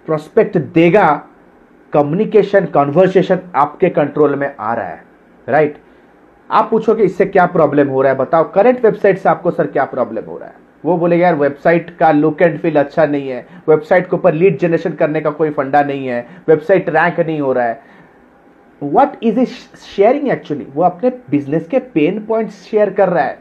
प्रोस्पेक्ट 0.07 0.59
देगा 0.75 1.07
कम्युनिकेशन 1.93 2.67
कॉन्वर्सेशन 2.67 3.41
आपके 3.55 3.89
कंट्रोल 3.89 4.35
में 4.35 4.55
आ 4.61 4.75
रहा 4.75 4.87
है 4.87 5.03
राइट 5.49 5.73
right? 5.73 5.83
आप 6.51 6.71
पूछोगे, 6.71 7.03
इससे 7.05 7.27
क्या 7.27 7.47
प्रॉब्लम 7.47 7.89
हो 7.89 8.03
रहा 8.03 8.13
है? 8.13 8.19
बताओ 8.19 8.51
करंट 8.53 8.85
वेबसाइट 8.85 9.19
से 9.19 9.29
आपको, 9.29 9.51
सर, 9.51 9.67
क्या 9.67 9.85
प्रॉब्लम 9.85 10.25
हो 10.31 10.37
रहा 10.39 10.49
है? 10.49 10.55
वो 10.85 10.97
बोले, 10.97 11.17
यार 11.17 11.35
वेबसाइट 11.35 11.91
का 11.99 12.11
लुक 12.13 12.43
एंड 12.43 12.59
फील 12.61 12.77
अच्छा 12.77 13.07
नहीं 13.07 13.29
है। 13.29 13.47
वेबसाइट 13.69 14.07
के 14.07 14.17
ऊपर 14.17 14.35
लीड 14.35 14.59
जनरेशन 14.59 14.93
करने 14.93 15.21
का 15.21 15.31
कोई 15.31 15.51
फंडा 15.51 15.83
नहीं 15.83 16.07
है। 16.07 16.27
वेबसाइट 16.49 16.89
रैंक 16.89 17.21
नहीं 17.21 17.41
हो 17.41 17.53
रहा 17.53 17.65
है। 17.65 17.81
What 18.83 19.19
is 19.23 19.41
is 19.41 19.51
sharing 19.87 20.29
actually 20.31 20.67
वो 20.75 20.83
अपने 20.83 21.11
बिज़नेस 21.31 21.67
के 21.69 21.79
पेन 21.79 22.25
पॉइंट 22.27 22.51
शेयर 22.51 22.91
कर 22.91 23.09
रहा 23.09 23.25
है। 23.25 23.39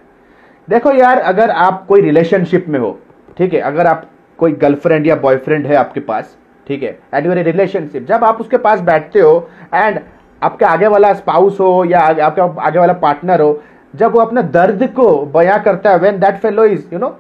देखो 0.68 0.92
यार, 0.92 1.20
अगर 1.20 1.50
आप 1.50 1.86
कोई 1.88 2.02
रिलेशनशिप 2.02 2.66
में 2.70 2.80
हो, 2.80 2.98
ठीक 3.38 3.54
है, 3.54 3.60
अगर 3.62 3.88
आप 3.88 4.10
कोई 4.40 4.52
गर्लफ्रेंड 4.54 5.08
या 5.08 5.16
बॉयफ्रेंड 5.18 5.68
है 5.68 5.76
आपके 5.76 6.00
पास, 6.02 6.38
ठीक 6.68 6.84
है 6.84 6.98
एंड 7.14 7.26
यूर 7.26 7.38
रिलेशनशिप 7.38 8.06
जब 8.08 8.24
आप 8.24 8.40
उसके 8.42 8.58
पास 8.60 8.80
बैठते 8.82 9.20
हो 9.20 9.50
एंड 9.74 10.00
आपके 10.42 10.66
आगे 10.66 10.88
वाला 10.88 11.14
स्पाउस 11.14 11.60
हो, 11.60 11.84
या 11.86 12.00
आपका 12.00 12.44
आगे 12.62 12.80
वाला 12.80 12.94
पार्टनर 12.96 13.42
हो, 13.42 13.62
जब 13.94 14.12
वो 14.12 14.20
अपने 14.20 14.44
दर्द 14.44 14.88
को 14.96 15.16
बयां 15.34 15.60
करता 15.64 15.92
है 15.92 15.98
when 16.00 16.20
that 16.20 16.38
fellow 16.38 16.66
is 16.66 16.86
you 16.94 17.00
know 17.00 17.18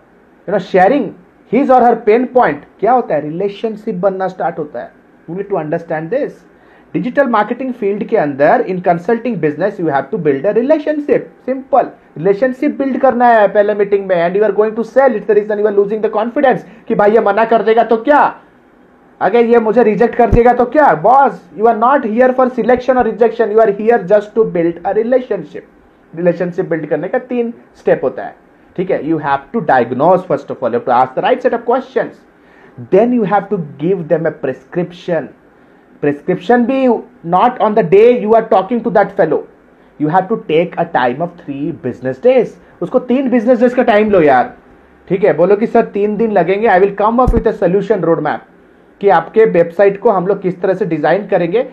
you 0.47 0.53
know 0.53 0.59
sharing 0.61 1.09
his 1.51 1.71
or 1.71 1.83
her 1.83 1.95
pain 2.05 2.25
point 2.33 2.63
क्या 2.79 2.91
होता 2.91 3.15
है? 3.15 3.21
रिलेशनशिप 3.21 3.95
बनना 3.95 4.27
स्टार्ट 4.27 4.59
होता 4.59 4.79
है। 4.79 4.91
You 5.29 5.35
need 5.35 5.49
to 5.49 5.55
understand 5.57 6.09
this 6.09 6.31
digital 6.93 7.27
marketing 7.27 7.71
field 7.73 8.03
के 8.07 8.17
अंदर 8.17 8.61
in 8.67 8.79
consulting 8.81 9.37
business 9.41 9.79
you 9.79 9.87
have 9.89 10.03
to 10.11 10.17
build 10.19 10.45
a 10.47 10.51
relationship 10.53 11.31
simple 11.45 11.89
relationship 12.17 12.77
build 12.77 12.99
करना 13.01 13.27
है 13.27 13.47
पहले 13.53 13.73
मीटिंग 13.75 14.05
में 14.07 14.15
and 14.15 14.35
you 14.37 14.43
are 14.43 14.51
going 14.51 14.75
to 14.75 14.83
sell 14.83 15.15
it 15.15 15.27
the 15.27 15.31
reason 15.31 15.59
you 15.59 15.67
are 15.67 15.73
losing 15.73 16.01
the 16.03 16.09
confidence 16.09 16.65
कि 16.87 16.95
भाई 16.95 17.11
ये 17.11 17.21
मना 17.21 17.45
कर 17.45 17.63
देगा 17.63 17.83
तो 17.83 17.97
क्या? 18.03 18.21
अगर 19.21 19.45
ये 19.45 19.59
मुझे 19.59 19.83
रिजेक्ट 19.83 20.15
कर 20.15 20.31
देगा 20.31 20.53
तो 20.53 20.65
क्या? 20.65 20.93
Boss 21.03 21.41
you 21.57 21.65
are 21.65 21.77
not 21.77 22.05
here 22.05 22.31
for 22.31 22.49
selection 22.51 22.97
और 22.97 23.05
rejection 23.05 23.51
you 23.51 23.59
are 23.59 23.69
here 23.79 24.01
just 24.05 24.33
to 24.35 24.43
build 24.43 24.85
a 24.85 24.91
relationship 24.93 25.67
relationship 26.13 26.69
build 26.69 26.85
करने 26.89 27.07
का 27.07 27.19
तीन 27.19 27.53
स्टेप 27.77 28.03
होता 28.03 28.23
है। 28.23 28.35
ठीक 28.75 28.91
है? 28.91 29.05
You 29.07 29.17
have 29.17 29.39
to 29.53 29.59
diagnose 29.61 30.19
first 30.21 30.51
of 30.51 30.65
all 30.65 30.77
to 30.77 30.91
ask 30.91 31.15
the 31.15 31.23
right 31.23 31.41
set 31.41 31.53
of 31.53 31.61
question 31.65 32.09
then 32.91 33.13
you 33.13 33.23
have 33.23 33.43
to 33.49 33.57
give 33.81 34.03
them 34.03 34.27
a 34.27 34.31
prescription 34.41 35.29
prescription 36.03 36.65
भी 36.65 36.87
not 37.31 37.61
on 37.61 37.73
the 37.73 37.87
day 37.89 38.09
you 38.11 38.33
are 38.33 38.41
talking 38.47 38.81
to 38.81 38.89
that 38.91 39.11
fellow 39.17 39.47
you 39.99 40.07
have 40.09 40.25
to 40.25 40.35
take 40.47 40.79
a 40.79 40.83
time 40.93 41.21
of 41.21 41.29
three 41.43 41.71
business 41.83 42.21
days 42.23 42.53
उसको 42.81 42.99
तीन 42.99 43.29
business 43.29 43.59
days 43.59 43.75
का 43.75 43.83
time 43.83 44.09
लो 44.11 44.21
यार। 44.21 44.53
ठीक 45.07 45.23
है? 45.23 45.33
बोलो 45.33 45.55
कि, 45.55 45.67
सर, 45.67 45.85
तीन 45.85 46.15
दिन 46.17 46.31
लगेंगे। 46.31 46.67
I 46.67 46.79
will 46.79 46.93
come 46.95 47.17
up 47.17 47.33
with 47.35 47.47
a 47.47 47.51
solution 47.51 48.01
road 48.01 48.19
map 48.19 48.41
कि 49.01 49.09
आपके 49.09 49.45
वेबसाइट 49.45 49.99
को 49.99 50.09
हम 50.09 50.27
लोग 50.27 50.41
किस 50.41 50.61
तरह 50.61 50.73
से 50.73 50.85
डिज़ाइन 50.85 51.25
करेंगे। 51.27 51.65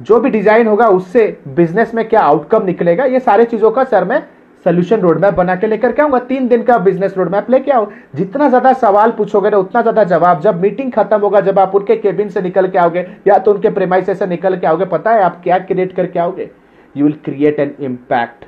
जो 0.00 0.18
भी 0.20 0.30
डिज़ाइन 0.30 0.66
होगा, 0.66 0.86
उससे 0.88 1.26
बिज़नेस 1.48 1.94
में 1.94 2.08
क्या 2.08 2.20
आउटकम 2.20 2.64
निकलेगा, 2.64 3.04
ये 3.04 3.20
सारे 3.20 3.44
चीज़ों 3.44 3.70
का, 3.70 3.84
सर, 3.84 4.04
मैं 4.04 4.22
सोल्यूशन 4.66 5.00
रोडमैप 5.00 5.34
बना 5.34 5.54
के 5.56 5.66
लेकर 5.66 5.92
के 5.92 6.02
आऊँगा। 6.02 6.18
तीन 6.20 6.48
दिन 6.48 6.62
का 6.62 6.76
बिज़नेस 6.80 7.16
रोडमैप 7.16 7.50
लेके 7.50 7.70
आओ 7.70 7.90
जितना 8.14 8.48
ज़्यादा 8.48 8.72
सवाल 8.74 9.10
पूछोगे 9.12 9.50
ना, 9.50 9.56
उतना 9.56 9.80
ज़्यादा 9.82 10.04
जवाब। 10.04 10.40
जब 10.40 10.60
मीटिंग 10.62 10.92
खत्म 10.92 11.20
होगा, 11.20 11.40
जब 11.40 11.58
आप 11.58 11.74
उनके 11.74 11.96
केबिन 11.96 12.28
से 12.28 12.40
निकल 12.42 12.68
के 12.68 12.78
आओगे, 12.78 13.06
या 13.26 13.38
तो 13.38 13.52
उनके 13.52 13.70
प्रेमाइस 13.70 14.18
से 14.18 14.26
निकल 14.26 14.56
के 14.56 14.66
आओगे, 14.66 14.84
पता 14.86 15.10
है 15.10 15.22
आप 15.22 15.40
क्या 15.42 15.58
क्रिएट 15.60 15.94
करके 15.96 16.18
आओगे? 16.18 16.50
You 16.94 17.06
will 17.06 17.18
create 17.24 17.60
an 17.60 17.74
impact 17.80 18.44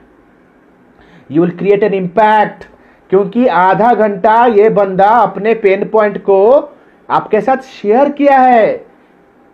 you 1.30 1.42
will 1.42 1.56
create 1.58 1.82
an 1.82 1.94
impact 1.94 2.64
क्योंकि 3.10 3.46
आधा 3.48 3.92
घंटा 3.94 4.44
ये 4.46 4.68
बंदा 4.70 5.08
अपने 5.10 5.54
पेन 5.56 5.88
पॉइंट 5.88 6.18
को 6.24 6.38
आपके 7.08 7.40
साथ 7.40 7.62
शेयर 7.72 8.08
किया 8.10 8.38
है। 8.38 8.84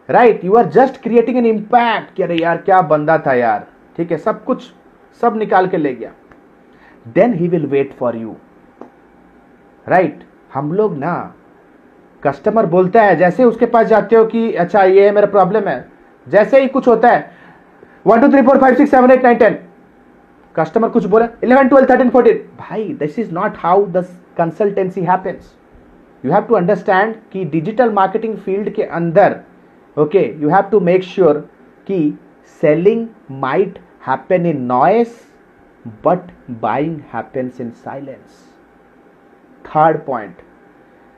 Right 0.09 0.45
you 0.45 0.55
are 0.55 0.67
just 0.71 1.03
creating 1.03 1.37
an 1.39 1.47
impact 1.47 2.21
अरे 2.23 2.37
यार, 2.37 2.57
क्या 2.57 2.81
बंदा 2.83 3.19
था 3.19 3.35
यार। 3.35 3.67
ठीक 3.97 4.11
है, 4.13 4.19
सब 4.19 4.45
कुछ, 4.45 4.73
सब 5.21 5.37
निकाल 5.39 5.67
के 5.67 5.77
ले 5.77 5.95
गया। 5.95 6.11
Then 7.07 7.35
he 7.35 7.49
will 7.49 7.67
wait 7.67 7.93
for 7.99 8.17
you 8.17 8.35
right 9.87 10.25
हम 10.55 10.73
लोग 10.73 10.97
ना 10.99 11.15
कस्टमर 12.23 12.67
बोलता 12.67 13.03
है, 13.03 13.15
जैसे 13.17 13.45
उसके 13.45 13.67
पास 13.67 13.87
जाते 13.87 14.17
हो 14.17 14.25
कि 14.25 14.53
अच्छा 14.55 14.83
ये 14.83 15.05
है 15.07 15.13
मेरा 15.15 15.27
प्रॉब्लम 15.27 15.69
है। 15.69 15.85
जैसे 16.27 16.61
ही 16.61 16.67
कुछ 16.69 16.89
होता 16.89 17.09
है 17.09 17.31
one 18.07 18.21
two 18.21 18.29
three 18.33 18.43
four 18.43 18.59
five 18.59 18.75
six 18.75 18.91
seven 18.91 19.11
eight 19.11 19.25
nine 19.25 19.39
ten 19.39 19.59
customer 20.55 20.89
कुछ 20.89 21.05
बोला 21.07 21.29
इलेवन 21.45 21.69
ट्वेल्व 21.69 21.89
थर्टीन 21.91 22.11
फोर्टीन 22.11 22.37
भाई 22.59 22.85
this 23.01 23.19
is 23.19 23.33
not 23.35 23.57
how 23.59 23.87
the 23.87 24.05
consultancy 24.39 25.03
happens 25.05 25.53
you 26.25 26.33
have 26.33 26.43
to 26.43 26.55
understand 26.55 27.15
कि 27.33 27.45
डिजिटल 27.47 27.93
मार्केटिंग 27.93 28.37
फ़ील्ड 28.37 28.73
के 28.75 28.83
अंदर 29.01 29.37
okay 29.97 30.25
you 30.41 30.49
have 30.49 30.71
to 30.71 30.81
make 30.81 31.03
sure 31.05 31.39
कि 31.87 31.99
selling 32.63 33.07
might 33.41 33.79
happen 34.07 34.47
in 34.47 34.63
noise 34.67 35.21
but 36.05 36.31
buying 36.61 36.99
happens 37.15 37.61
in 37.61 37.71
silence 37.71 38.41
third 39.65 39.99
point 40.07 40.37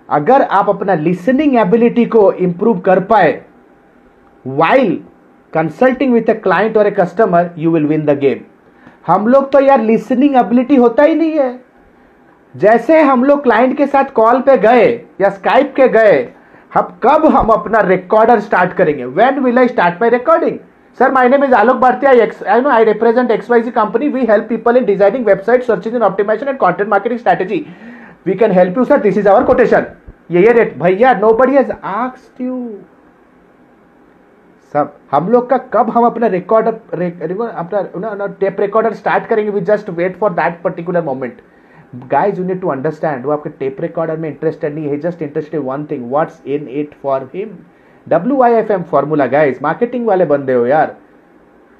अगर 0.09 0.42
आप 0.42 0.68
अपना 0.68 0.94
listening 0.94 1.56
ability 1.56 2.04
को 2.06 2.30
improve 2.33 2.80
कर 2.80 3.00
पाए 3.04 3.42
while 4.44 4.97
consulting 5.52 6.12
with 6.12 6.30
a 6.30 6.35
client 6.35 6.76
और 6.76 6.87
a 6.87 6.90
customer 6.90 7.50
you 7.59 7.71
will 7.71 7.87
win 7.87 8.04
the 8.04 8.18
game 8.18 8.40
हम 9.06 9.26
लोग 9.28 9.50
तो 9.52 9.61
यार 9.61 9.80
लिसनिंग 9.80 10.37
एबिलिटी 10.37 10.76
होता 10.76 11.02
ही 11.02 11.14
नहीं 11.14 11.38
है। 11.38 11.61
जैसे 12.54 13.00
हम 13.02 13.25
लोग 13.25 13.42
क्लाइंट 13.42 13.76
के 13.76 13.87
साथ 13.87 14.12
कॉल 14.14 14.40
पे 14.40 14.56
गए 14.59 14.87
या 15.21 15.30
स्काइप 15.30 15.73
के 15.76 15.88
गए, 15.88 16.28
हम 16.75 16.99
कब 17.02 17.26
हम 17.26 17.49
अपना 17.49 17.80
रिकॉर्डर 17.80 18.40
स्टार्ट 18.40 18.73
करेंगे? 18.73 19.04
When 19.04 19.40
will 19.40 19.59
I 19.59 19.68
start 19.68 20.00
my 20.00 20.11
recording 20.11 20.59
sir 20.98 21.12
my 21.12 21.28
name 21.28 21.44
is 21.44 21.54
Alok 21.54 21.76
Bharti 21.76 22.06
I 22.06 22.60
know 22.60 22.68
I 22.70 22.84
represent 22.84 23.30
XYZ 23.30 23.70
company 23.70 24.08
we 24.08 24.24
help 24.26 24.48
people 24.48 24.76
in 24.76 24.84
designing 24.84 25.26
website 25.26 25.62
search 25.62 25.86
in 25.86 26.02
optimization 26.02 26.48
and 26.48 26.58
content 26.58 26.88
marketing 26.90 27.20
strategy 27.20 27.66
we 28.26 28.34
can 28.34 28.52
help 28.52 28.78
you 28.78 28.84
sir 28.84 29.00
this 29.00 29.18
is 29.18 29.28
our 29.28 29.44
quotation 29.44 29.86
ये 30.30 30.46
ये 30.46 30.52
rate 30.52 30.76
भैया 30.78 31.12
no 31.14 31.32
buddy 31.40 31.56
has 31.56 31.72
asked 31.72 32.40
you 32.42 32.58
सब 34.74 34.94
हम 35.10 35.28
लोग 35.28 35.48
का 35.50 35.56
कब 35.74 35.90
हम 35.96 36.04
अपना 36.04 36.26
रिकॉर्डर 36.26 36.72
अपना 37.48 38.26
टेप 38.40 38.60
रिकॉर्डर 38.60 38.92
स्टार्ट 38.94 39.26
करेंगे? 39.26 39.50
We 39.50 39.60
just 39.62 39.90
wait 39.90 40.16
for 40.18 40.32
that 40.32 40.60
particular 40.62 41.02
moment 41.04 41.40
guys 42.10 42.40
you 42.40 42.46
need 42.46 42.60
to 42.60 42.68
understand 42.68 43.26
वो 43.26 43.32
आपके 43.32 43.50
टेप 43.58 43.76
रिकॉर्डर 43.80 44.16
में 44.16 44.28
इंटरेस्टेड 44.28 44.74
नहीं 44.74 44.88
है. 44.88 44.98
Just 45.00 45.22
interested 45.22 45.60
one 45.64 45.84
thing 45.90 46.10
what's 46.10 46.42
in 46.46 46.68
it 46.70 46.94
for 47.02 47.28
him 47.34 47.56
W 48.06 48.40
I 48.42 48.52
F 48.52 48.73
M 48.73 48.82
formula 48.82 49.26
guys 49.26 49.58
marketing 49.62 50.06
वाले 50.06 50.25
बंदे 50.26 50.52
हो 50.52 50.66
यार। 50.66 50.96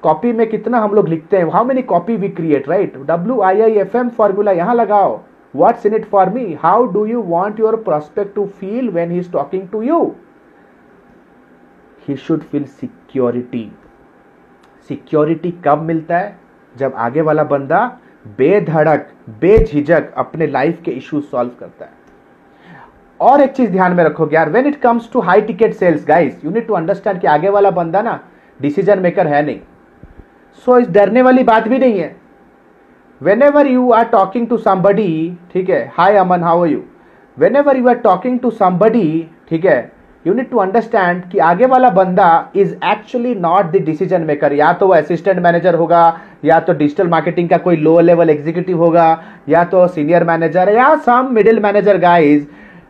copy 0.03 0.31
में 0.33 0.47
कितना 0.49 0.79
हम 0.79 0.93
लोग 0.95 1.07
लिखते 1.09 1.37
हैं? 1.37 1.49
How 1.51 1.65
many 1.65 1.81
copy 1.83 2.15
we 2.15 2.29
create 2.29 2.69
right 2.69 2.97
W 3.07 3.39
I 3.41 3.61
I 3.61 3.77
F 3.79 3.97
M 3.97 4.09
formula 4.09 4.51
यहाँ 4.51 4.75
लगाओ। 4.75 5.19
What's 5.53 5.85
in 5.85 5.93
it 5.95 6.05
for 6.05 6.29
me 6.29 6.53
how 6.61 6.85
do 6.93 7.05
you 7.05 7.21
want 7.23 7.59
your 7.59 7.75
prospect 7.83 8.35
to 8.35 8.45
feel 8.59 8.89
when 8.89 9.11
he 9.11 9.19
is 9.19 9.31
talking 9.31 9.67
to 9.69 9.81
you 9.81 9.99
he 12.07 12.15
should 12.17 12.41
feel 12.41 12.63
security 12.63 13.71
security 14.89 15.51
कब 15.65 15.81
मिलता 15.81 16.17
है? 16.17 16.37
जब 16.75 16.93
आगे 16.95 17.21
वाला 17.21 17.43
बंदा 17.43 17.85
बेधड़क, 18.37 19.07
बेझिझक 19.41 20.11
अपने 20.17 20.47
लाइफ 20.47 20.81
के 20.85 20.91
इश्यूज़ 20.91 21.25
सॉल्व 21.25 21.51
करता 21.59 21.85
है। 21.85 21.91
और 23.19 23.41
एक 23.41 23.51
चीज़ 23.51 23.71
ध्यान 23.71 23.93
में 23.93 24.03
रखोगे 24.03 24.35
यार 24.35 24.49
when 24.49 24.65
it 24.67 24.79
comes 24.81 25.09
to 25.13 25.19
high 25.21 25.41
ticket 25.41 25.73
sales 25.73 26.05
guys 26.07 26.43
you 26.45 26.51
need 26.51 26.67
to 26.67 26.73
understand 26.73 27.19
कि 27.21 27.27
आगे 27.27 27.49
वाला 27.49 27.71
बंदा 27.71 28.01
ना 28.01 28.19
डिसीज़न 28.59 28.99
मेकर 28.99 29.27
है 29.27 29.45
नहीं। 29.45 29.59
सो 30.67 30.71
so, 30.71 30.81
इस 30.81 30.89
डरने 30.89 31.21
वाली 31.21 31.43
बात 31.43 31.67
भी 31.67 31.77
नहीं 31.79 31.99
है। 31.99 32.15
Whenever 33.43 33.67
you 33.67 33.89
are 33.91 34.03
talking 34.05 34.47
to 34.47 34.57
somebody 34.57 35.37
ठीक 35.53 35.69
है 35.69 35.91
hi 35.97 36.15
Aman 36.17 36.43
how 36.43 36.63
are 36.63 36.69
you 36.69 36.83
whenever 37.55 37.77
you 37.77 37.87
are 37.87 37.95
talking 38.03 38.39
to 38.39 38.49
somebody 38.51 39.27
ठीक 39.49 39.65
है 39.65 39.77
यू 40.25 40.33
नीड 40.33 40.49
टू 40.49 40.57
अंडरस्टैंड 40.57 41.21
कि 41.31 41.39
आगे 41.47 41.65
वाला 41.65 41.89
बंदा 41.91 42.27
is 42.55 42.73
actually 42.91 43.33
not 43.37 43.65
the 43.71 43.81
decision 43.85 44.21
maker 44.21 44.53
या 44.53 44.71
तो 44.73 44.87
वो 44.87 44.93
असिस्टेंट 44.93 45.39
मैनेजर 45.39 45.75
होगा 45.75 46.01
या 46.45 46.59
तो 46.59 46.73
डिजिटल 46.73 47.07
मार्केटिंग 47.07 47.49
का 47.49 47.57
कोई 47.57 47.77
लो 47.77 47.99
लेवल 48.01 48.29
एग्जीक्यूटिव 48.29 48.83
होगा 48.83 49.07
या 49.49 49.63
तो 49.73 49.87
सीनियर 49.87 50.23
मैनेजर 50.23 50.73
या 50.75 50.93
some 51.05 51.29
middle 51.33 51.59
manager 51.63 51.97
guys 51.97 52.45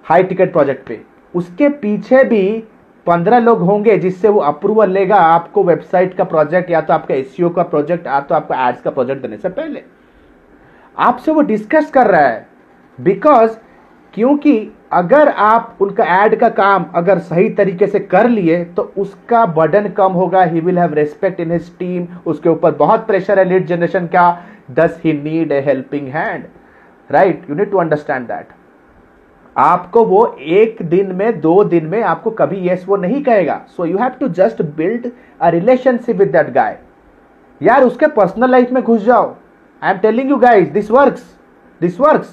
high 0.06 0.24
ticket 0.24 0.52
project 0.54 0.88
पे। 0.88 1.00
उसके 1.34 1.70
पीछे 1.70 2.24
भी 2.24 2.64
पंद्रह 3.08 3.40
लोग 3.40 3.60
होंगे 3.62 3.98
जिससे 3.98 4.30
वो 4.30 4.40
अप्रूवल 4.42 4.90
लेगा 4.90 5.16
आपको 5.18 5.64
वेबसाइट 5.64 6.14
का 6.14 6.24
प्रोजेक्ट 6.24 6.70
या 6.72 6.82
तो 6.82 6.94
आपका 6.94 7.16
एस 7.16 7.36
का 7.56 7.64
प्रोजेक्ट 7.64 8.08
या 8.08 8.20
तो 8.20 8.36
आपका 8.36 8.68
एड्स 8.68 8.82
का 8.82 8.92
प्रोजेक्ट 8.92 9.22
देने 9.22 9.38
से 9.38 9.50
पहले। 9.50 9.84
आपसे 10.98 11.32
वो 11.32 11.42
डिस्कस 11.44 11.90
कर 11.92 12.08
रहा 12.08 12.22
है। 12.22 12.48
बिकॉज़ 12.98 13.58
क्योंकि 14.14 14.72
अगर 14.94 15.30
आप 15.30 15.78
उनका 15.82 16.04
एड 16.24 16.40
का 16.40 16.50
काम 16.50 16.86
अगर 16.96 17.20
सही 17.20 17.50
तरीके 17.52 17.88
से 17.88 18.00
कर 18.02 18.30
लिए 18.30 18.64
तो 18.66 18.92
उसका 18.98 19.46
बर्डन 19.48 19.90
कम 19.90 20.12
होगा। 20.14 20.44
He 20.44 20.60
will 20.60 20.80
have 20.80 20.94
respect 20.94 21.40
in 21.40 21.52
his 21.52 21.78
team 21.80 22.08
उसके 22.26 22.50
ऊपर 22.50 22.76
बहुत 22.76 23.08
प्रेशर 23.08 23.40
है। 23.40 23.46
लीड 23.46 23.66
जनरेशन 23.68 24.08
का। 24.08 24.28
Thus 24.72 25.00
he 25.04 25.14
need 25.14 25.52
a 25.52 25.60
helping 25.62 26.08
hand 26.10 26.46
right 27.10 27.50
you 27.50 27.56
need 27.56 27.72
to 27.72 27.78
understand 27.78 28.28
that 28.28 28.48
आपको 29.56 30.04
वो 30.06 30.26
एक 30.40 30.78
दिन 30.84 31.12
में, 31.16 31.40
दो 31.42 31.64
दिन 31.64 31.86
में 31.86 32.02
आपको 32.04 32.32
कभी 32.32 32.68
यस 32.70 32.86
वो 32.88 32.96
नहीं 32.98 33.24
कहेगा। 33.24 33.62
So 33.78 33.86
you 33.86 33.98
have 33.98 34.12
to 34.20 34.28
just 34.30 34.62
build 34.78 35.12
a 35.42 35.50
relationship 35.50 36.16
with 36.16 36.32
that 36.32 36.50
guy 36.54 36.78
यार, 37.62 37.84
उसके 37.84 38.08
पर्सनल 38.10 38.52
लाइफ 38.52 38.72
में 38.72 38.82
घुस 38.84 39.04
जाओ। 39.04 39.36
I 39.82 39.92
am 39.92 40.00
telling 40.00 40.30
you 40.30 40.38
guys 40.38 40.70
this 40.70 40.92
work 40.92 41.20
this 41.82 42.00
work 42.00 42.26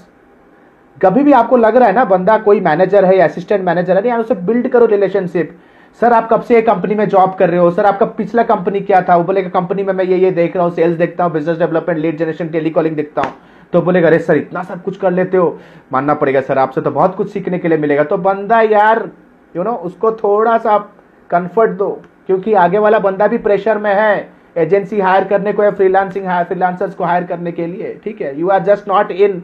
कभी 0.99 1.23
भी 1.23 1.33
आपको 1.33 1.57
लग 1.57 1.77
रहा 1.77 1.89
है 1.89 1.95
ना, 1.95 2.05
बंदा 2.05 2.39
कोई 2.39 2.61
मैनेजर 2.61 3.05
है 3.05 3.19
असिस्टेंट 3.21 3.65
मैनेजर 3.65 3.97
है, 3.97 4.09
यार, 4.09 4.21
उसे 4.21 4.35
बिल्ड 4.37 4.69
करो 4.69 4.87
रिलेशनशिप 4.87 5.59
सर, 6.01 6.13
आप 6.13 6.29
कब 6.31 6.43
से 6.43 6.57
एक 6.59 6.67
कंपनी 6.67 6.95
में 6.95 7.09
जॉब 7.09 7.35
कर 7.39 7.51
रहे 7.51 7.61
हो? 7.61 7.71
सर, 7.71 7.85
आपका 7.85 8.07
पिछला 8.09 8.43
कंपनी 8.43 8.81
क्या 8.81 9.01
था? 9.09 9.17
वो 9.17 9.25
बोलेगा 9.25 9.49
कंपनी 9.51 9.83
में 9.83 9.93
मैं 9.93 10.05
ये 10.05 10.19
ये 10.19 10.31
देख 10.33 10.55
रहा 10.57 10.65
हूँ 10.65 10.75
सेल्स 10.75 10.97
देखता 10.99 11.25
हूँ 11.25 11.33
business 11.33 11.59
development 11.59 11.99
lead 11.99 12.19
generation 12.19 12.49
telecalling 12.49 12.97
देखता 12.97 13.23
हूँ। 13.23 13.33
तो 13.73 13.81
बोलेगा, 13.83 14.09
अरे 14.09 14.19
सर, 14.19 14.37
इतना 14.37 14.63
सब 14.63 14.83
कुछ 14.83 14.97
कर 14.97 15.11
लेते 15.11 15.37
हो। 15.37 15.59
मानना 15.93 16.15
पड़ेगा, 16.15 16.41
सर, 16.41 16.59
आपसे 16.59 16.81
तो 16.81 16.91
बहुत 16.91 17.15
कुछ 17.17 17.31
सीखने 17.33 17.59
के 17.59 17.69
लिए 17.69 17.79
मिलेगा। 17.79 18.05
तो 18.05 18.17
बंदा 18.19 18.61
यार 18.63 19.09
यू 19.55 19.63
नो 19.63 19.73
उसको 19.85 20.13
थोड़ा 20.15 20.57
सा 20.59 20.73
आप 20.73 20.93
कंफर्ट 21.31 21.71
दो, 21.73 21.91
क्योंकि 22.27 22.53
आगे 22.55 22.79
वाला 22.79 22.99
बंदा 23.01 23.27
भी 23.27 23.39
प्रेशर 23.39 23.79
में 23.79 23.95
है 23.95 24.29
एजेंसी 24.57 25.01
हायर 25.01 25.25
करने 25.25 25.53
को 25.53 25.65
या 25.65 25.71
फ्रीलांसिंग 25.71 26.27
हायर 26.27 26.45
फ्रीलांसर्स 26.45 26.95
को 26.95 27.05
हायर 27.05 27.25
करने 27.25 27.53
के 27.53 27.67
लिए, 27.67 27.99
ठीक 28.05 28.21
है? 28.21 28.39
You 28.41 28.49
are 28.49 28.63
just 28.65 28.89
not 28.89 29.11
in 29.13 29.43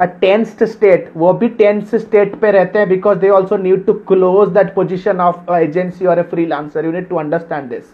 a 0.00 0.04
tensed 0.20 0.64
state 0.64 1.10
वो 1.16 1.32
भी 1.32 1.48
टेंस 1.50 1.94
स्टेट 1.94 2.34
पे 2.40 2.50
रहते 2.50 2.78
हैं 2.78 2.88
because 2.88 3.18
they 3.18 3.28
also 3.30 3.56
need 3.56 3.84
to 3.86 3.92
close 4.08 4.48
that 4.48 4.74
position 4.74 5.20
of 5.20 5.52
agency 5.52 6.06
और 6.06 6.18
a 6.18 6.22
freelancer 6.30 6.84
you 6.84 6.92
need 6.92 7.08
to 7.08 7.16
understand 7.16 7.68
this 7.70 7.84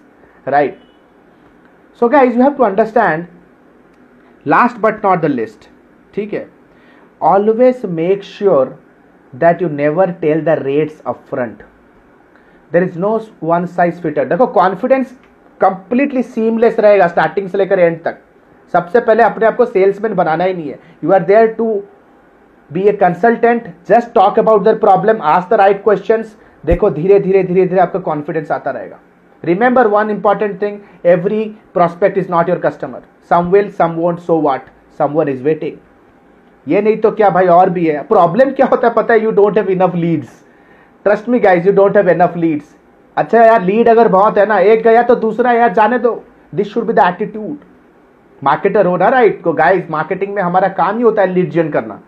right 0.49 0.79
so 2.03 2.09
guys 2.09 2.37
you 2.37 2.43
have 2.43 2.53
to 2.55 2.65
understand 2.65 3.25
last 4.47 4.79
but 4.81 5.05
not 5.05 5.21
the 5.21 5.25
least 5.25 5.69
ठीक 6.15 6.33
है? 6.35 6.47
Always 7.21 7.83
make 7.87 8.23
sure 8.25 8.79
that 9.33 9.63
you 9.63 9.69
never 9.71 10.11
tell 10.21 10.45
the 10.45 10.59
rates 10.59 11.01
up 11.07 11.23
front 11.31 11.63
there 12.73 12.83
is 12.83 12.99
no 12.99 13.19
one 13.43 13.67
size 13.69 14.01
fitter 14.01 14.25
देखो 14.29 14.47
confidence 14.53 15.19
completely 15.61 16.23
seamless 16.23 16.79
रहेगा 16.81 17.07
starting 17.09 17.49
से 17.49 17.59
लेकर 17.59 17.79
and 17.79 18.03
तक। 18.05 18.19
सबसे 18.75 19.01
पहले 19.01 19.23
अपने 19.23 19.47
आप 19.47 19.57
को 19.57 19.65
सेल्समैन 19.67 20.15
बनाना 20.15 20.45
ही 20.45 20.55
नहीं 20.55 20.69
है। 20.69 20.79
You 21.05 21.13
are 21.13 21.23
there 21.25 21.47
to 21.55 21.83
be 22.71 22.83
a 22.83 22.93
consultant 23.01 23.67
just 23.89 24.13
talk 24.15 24.39
about 24.39 24.63
their 24.65 24.79
problem 24.79 25.21
ask 25.23 25.43
the 25.51 25.55
right 25.55 25.83
question 25.85 26.25
देखो 26.65 26.91
धीरे 26.91 27.19
धीरे 27.21 27.43
धीरे 27.43 27.67
धीरे 27.67 27.81
आपका 27.81 27.99
कॉन्फिडेंस 28.01 28.51
आता 28.53 28.71
रहेगा। 28.71 28.99
One 29.45 30.11
important 30.11 30.61
thing 30.63 30.79
every 31.07 31.45
prospect 31.75 32.19
is 32.19 32.31
not 32.31 32.49
your 32.49 32.59
customer 32.59 33.03
some 33.31 33.51
will 33.51 33.71
some 33.73 33.93
won't 33.97 34.19
so 34.21 34.41
what 34.41 34.67
someone 35.13 35.29
is 35.29 35.43
waiting 35.43 35.77
ये 36.67 36.81
नहीं 36.83 36.97
तो 36.97 37.11
क्या 37.11 37.29
भाई 37.31 37.47
और 37.47 37.71
भी 37.71 37.87
है? 37.87 38.03
प्रॉब्लम 38.05 38.51
क्या 38.51 38.67
होता 38.67 38.89
है 38.89 38.95
पता 38.95 39.15
है? 39.15 39.23
You 39.25 39.31
don't 39.33 39.59
have 39.59 39.69
enough 39.71 39.95
leads 39.95 40.43
trust 41.07 41.29
me 41.29 41.39
guys 41.41 41.67
you 41.67 41.73
don't 41.75 41.97
have 41.97 42.09
enough 42.11 42.37
leads 42.37 42.75
अच्छा 43.17 43.45
यार 43.45 43.63
लीड 43.63 43.89
अगर 43.89 44.09
बहुत 44.09 44.39
है 44.39 44.47
ना, 44.47 44.59
एक 44.59 44.83
गया 44.83 45.03
तो 45.03 45.15
दूसरा 45.17 45.53
यार 45.53 45.73
जाने 45.73 45.99
दो। 45.99 46.23
This 46.55 46.73
should 46.73 46.85
be 46.87 46.93
the 46.93 46.99
attitude 47.07 47.57
marketer 48.43 48.87
हो 48.87 48.97
ना 48.97 49.09
राइट 49.09 49.43
को 49.43 49.53
गाइज़ 49.53 49.91
मार्केटिंग 49.91 50.35
में 50.35 50.43
हमारा 50.43 50.69
काम 50.79 50.97
ही 50.97 51.03
होता 51.03 51.23
है 51.23 51.33
लीड 51.33 51.51
जन 51.51 51.69
करना। 51.71 52.01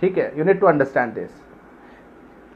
ठीक 0.00 0.18
है? 0.18 0.32
You 0.38 0.44
need 0.44 0.60
to 0.60 0.66
understand 0.66 1.12
this 1.14 1.30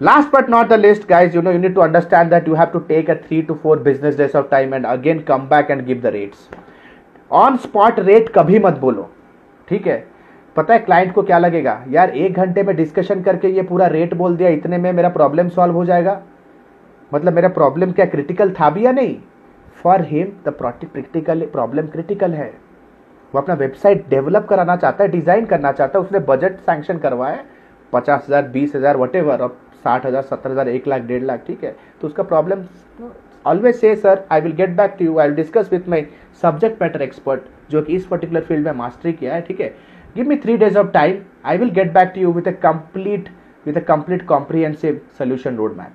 Last 0.00 0.30
but 0.30 0.50
not 0.50 0.68
the 0.68 0.76
least, 0.76 1.06
guys, 1.08 1.32
you 1.32 1.40
know, 1.40 1.50
you 1.50 1.58
need 1.58 1.74
to 1.74 1.80
understand 1.80 2.30
that 2.30 2.46
you 2.46 2.54
have 2.54 2.70
to 2.72 2.80
take 2.86 3.08
a 3.08 3.14
three 3.16 3.42
to 3.44 3.54
four 3.54 3.76
business 3.76 4.14
days 4.14 4.34
of 4.34 4.50
time 4.50 4.74
and 4.74 4.84
again 4.84 5.22
come 5.24 5.48
back 5.48 5.70
and 5.70 5.86
give 5.86 6.02
the 6.02 6.12
rates. 6.12 6.42
On 7.32 7.56
spot 7.56 8.00
rate 8.00 8.28
कभी 8.34 8.58
मत 8.58 8.78
बोलो 8.80 9.08
ठीक 9.68 9.86
है? 9.86 9.96
पता 10.56 10.74
है 10.74 10.80
client 10.80 11.12
को 11.14 11.22
क्या 11.22 11.38
लगेगा? 11.38 11.82
यार 11.90 12.10
एक 12.10 12.36
घंटे 12.36 12.62
में 12.62 12.74
डिस्कशन 12.76 13.22
करके 13.22 13.48
ये 13.48 13.62
पूरा 13.70 13.86
रेट 13.86 14.14
बोल 14.14 14.36
दिया 14.36 14.48
इतने 14.50 14.78
में 14.78 14.92
मेरा 14.92 15.08
प्रॉब्लम 15.08 15.48
सॉल्व 15.48 15.74
हो 15.74 15.84
जाएगा। 15.84 16.20
मतलब 17.12 17.32
मेरा 17.34 17.48
प्रॉब्लम 17.56 17.92
क्या 17.92 18.06
क्रिटिकल 18.06 18.52
था 18.60 18.70
भी 18.70 18.84
या 18.86 18.92
नहीं? 18.92 19.16
For 19.82 20.04
him 20.10 20.32
the 20.46 20.54
practical 20.62 21.46
problem 21.52 21.86
critical 21.88 22.34
है। 22.34 22.52
वो 23.34 23.40
अपना 23.40 23.54
वेबसाइट 23.54 24.08
डेवलप 24.10 24.46
कराना 24.50 24.76
चाहता 24.76 25.04
है 25.04 25.10
डिज़ाइन 25.10 25.46
करना 25.46 25.72
चाहता 25.72 25.98
है 25.98 26.04
उसने 26.04 26.18
बजट 26.28 26.58
सैंक्शन 26.66 26.98
करवाया 26.98 27.44
पचास 27.92 28.24
हज़ार 28.28 28.48
बीस 28.48 28.74
हज़ार 28.76 28.96
वट 28.96 29.16
एवर 29.16 29.40
अब 29.40 29.58
साठ 29.84 30.06
हज़ार, 30.06 30.22
सत्तर 30.24 30.50
हज़ार, 30.50 30.68
एक 30.68 30.86
लाख, 30.88 31.02
डेढ़ 31.02 31.22
लाख, 31.24 31.44
ठीक 31.46 31.64
है? 31.64 31.74
तो 32.00 32.06
उसका 32.08 32.22
प्रॉब्लम 32.24 32.64
ऑलवेज 33.44 33.74
से 33.76 33.94
sir 33.96 34.24
I 34.32 34.40
will 34.40 34.52
get 34.54 34.70
back 34.76 34.94
to 34.98 35.04
you 35.04 35.18
I 35.18 35.26
will 35.26 35.36
discuss 35.36 35.68
with 35.72 35.88
my 35.88 36.06
subject 36.42 36.82
matter 36.82 37.02
expert 37.02 37.42
जो 37.70 37.82
कि 37.82 37.96
इस 37.96 38.06
पर्टिकुलर 38.06 38.40
फ़ील्ड 38.42 38.66
में 38.66 38.72
मास्टरी 38.74 39.12
किया 39.12 39.34
है, 39.34 39.40
ठीक 39.42 39.60
है? 39.60 39.68
Give 40.16 40.28
me 40.28 40.36
three 40.36 40.56
days 40.56 40.78
of 40.78 40.90
time 40.92 41.20
I 41.44 41.58
will 41.58 41.70
get 41.70 41.92
back 41.92 42.12
to 42.14 42.20
you 42.20 42.32
with 42.32 42.48
a 42.48 42.52
complete 42.62 43.28
with 43.66 43.76
a 43.76 43.80
complete 43.84 44.26
comprehensive 44.26 45.00
solution 45.18 45.56
road 45.56 45.76
map 45.76 45.92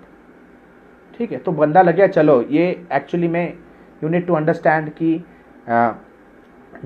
ठीक 1.18 1.32
है? 1.32 1.38
तो 1.38 1.52
बंदा 1.52 1.82
लगे 1.82 2.08
चलो, 2.08 2.42
ये 2.42 2.86
एक्चुअली 2.94 3.28
में 3.28 3.54
यू 4.04 4.10
नीड 4.10 4.28
टू 4.28 4.34
अंडरस्टैंड 4.34 4.90
कि 5.02 5.24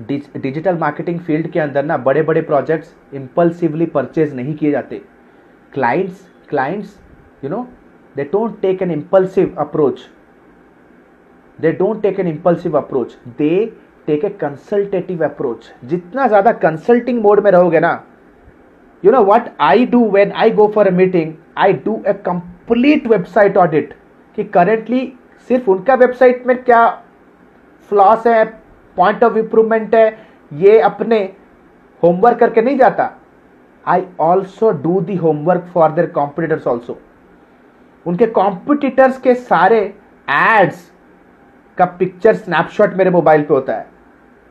डिजिटल 0.00 0.76
मार्केटिंग 0.78 1.20
फ़ील्ड 1.20 1.50
के 1.50 1.60
अंदर 1.60 1.84
ना 1.84 1.96
बड़े 1.98 2.22
बड़े 2.22 2.40
प्रोजेक्ट्स 2.42 2.94
इंपल्सिवली 3.14 3.86
परचेज 3.88 4.34
नहीं 4.34 4.54
किए 4.56 4.70
जाते। 4.70 5.00
Clients 5.72 6.26
clients 6.48 6.98
you 7.42 7.48
know 7.48 7.66
they 8.16 8.24
don't 8.24 8.60
take 8.62 8.80
an 8.80 8.90
impulsive 8.90 9.56
approach 9.64 10.04
they 11.58 11.72
don't 11.72 12.02
take 12.02 12.18
an 12.18 12.26
impulsive 12.26 12.74
approach 12.74 13.14
they 13.38 13.72
take 14.08 14.24
a 14.24 14.30
consultative 14.44 15.20
approach 15.30 15.70
जितना 15.84 16.26
ज़्यादा 16.28 16.58
consulting 16.60 17.22
mode 17.26 17.42
में 17.44 17.50
रहोगे 17.50 17.80
ना 17.80 17.92
you 19.02 19.12
know 19.12 19.22
what 19.22 19.52
I 19.60 19.84
do 19.84 20.00
when 20.16 20.32
I 20.32 20.50
go 20.50 20.68
for 20.72 20.86
a 20.88 20.92
meeting 20.92 21.36
I 21.56 21.72
do 21.72 22.02
a 22.06 22.14
complete 22.30 23.08
website 23.14 23.56
audit 23.64 23.94
कि 24.38 24.50
currently 24.56 25.02
सिर्फ़ 25.48 25.70
उनका 25.70 25.94
website 25.94 26.46
में 26.46 26.56
क्या 26.64 26.86
फ्लॉस 27.90 28.26
है 28.26 28.44
पॉइंट 28.96 29.22
ऑफ़ 29.24 29.36
इंप्रूवमेंट 29.38 29.94
है 29.94 30.06
ये 30.62 30.78
अपने 30.88 31.18
होमवर्क 32.02 32.38
करके 32.38 32.62
नहीं 32.62 32.78
जाता 32.78 33.10
I 33.86 34.04
also 34.20 34.70
do 34.82 35.00
the 35.00 35.16
homework 35.16 35.70
for 35.74 35.90
their 35.92 36.06
competitors 36.10 36.66
also 36.66 36.98
उनके 38.06 38.26
कॉम्पिटिटर्स 38.26 39.18
के 39.18 39.34
सारे 39.34 39.78
एड्स 40.28 40.90
का 41.78 41.84
पिक्चर 41.98 42.34
स्नैपशॉट 42.34 42.94
मेरे 42.94 43.10
मोबाइल 43.10 43.42
पे 43.42 43.54
होता 43.54 43.76
है 43.76 43.86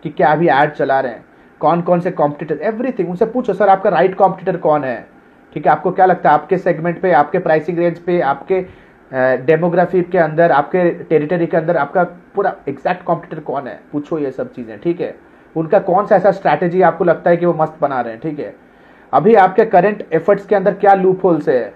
कि 0.04 0.10
क्या 0.10 0.32
अभी 0.32 0.48
एड 0.50 0.71
चला 0.71 1.00
रहे 1.00 1.12
हैं। 1.12 1.24
कौन 1.62 1.82
कौन 1.82 2.00
से 2.00 2.12
कॉम्पिटिटर 2.12 2.62
एवरीथिंग 2.63 3.10
उनसे 3.10 3.26
पूछो, 3.26 3.54
सर, 3.54 3.69
आपका 3.69 3.89
राइट 3.89 4.15
कॉम्पिटिटर 4.15 4.58
कौन 4.58 4.84
है? 4.84 5.08
ठीक 5.54 5.65
है, 5.65 5.71
आपको 5.71 5.91
क्या 5.91 6.06
लगता 6.06 6.30
है? 6.30 6.36
आपके 6.36 6.58
सेगमेंट 6.58 7.02
पे, 7.02 7.12
आपके 7.12 7.39
प्राइसिंग 7.39 7.80
रेंज 7.80 8.00
पे, 8.00 8.19
आपके 8.21 8.65
डेमोग्राफी 9.45 10.02
के 10.02 10.17
अंदर, 10.17 10.52
आपके 10.52 10.89
टेरिटरी 11.04 11.45
के 11.48 11.58
अंदर 11.58 11.78
आपका 11.78 12.04
पूरा 12.36 12.56
एग्जैक्ट 12.69 13.04
कॉम्पिटिटर 13.04 13.41
कौन 13.43 13.67
है? 13.67 13.80
पूछो 13.91 14.19
ये 14.19 14.32
सब 14.32 14.52
चीज़ें, 14.54 14.80
ठीक 14.80 15.02
है? 15.02 15.15
उनका 15.56 15.80
कौन 15.80 16.06
सा 16.06 16.15
ऐसा 16.15 16.32
स्ट्रैटेजी 16.32 16.82
आपको 16.82 17.04
लगता 17.04 17.30
है 17.30 17.38
कि 17.38 17.45
वो 17.45 17.54
मस्त 17.54 17.78
बना 17.82 18.02
रहे 18.02 18.13
हैं, 18.13 18.21
ठीक 18.21 18.39
है? 18.39 18.54
अभी 19.15 19.34
आपके 19.36 19.65
करंट 19.65 20.04
एफर्ट्स 20.13 20.45
के 20.45 20.56
अंदर 20.56 20.73
क्या 20.75 20.93
लूप 20.93 21.23
होल्स 21.25 21.47
है? 21.49 21.73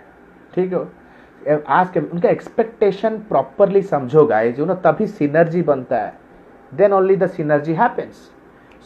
ठीक 0.56 0.74
है? 0.74 1.62
आज 1.68 1.90
के 1.90 2.00
उनका 2.00 2.30
एक्सपेक्टेशन 2.30 3.18
प्रॉपरली 3.30 3.82
समझो 3.82 4.26
गाइज़ 4.26 4.60
यू 4.60 4.66
नो 4.66 4.74
तभी 4.86 5.08
सीनर्जी 5.08 5.62
बनता 5.62 5.98
है. 5.98 6.14
Then 6.72 6.94
only 6.94 7.16
the 7.16 7.28
synergy 7.28 7.74
happens 7.74 8.30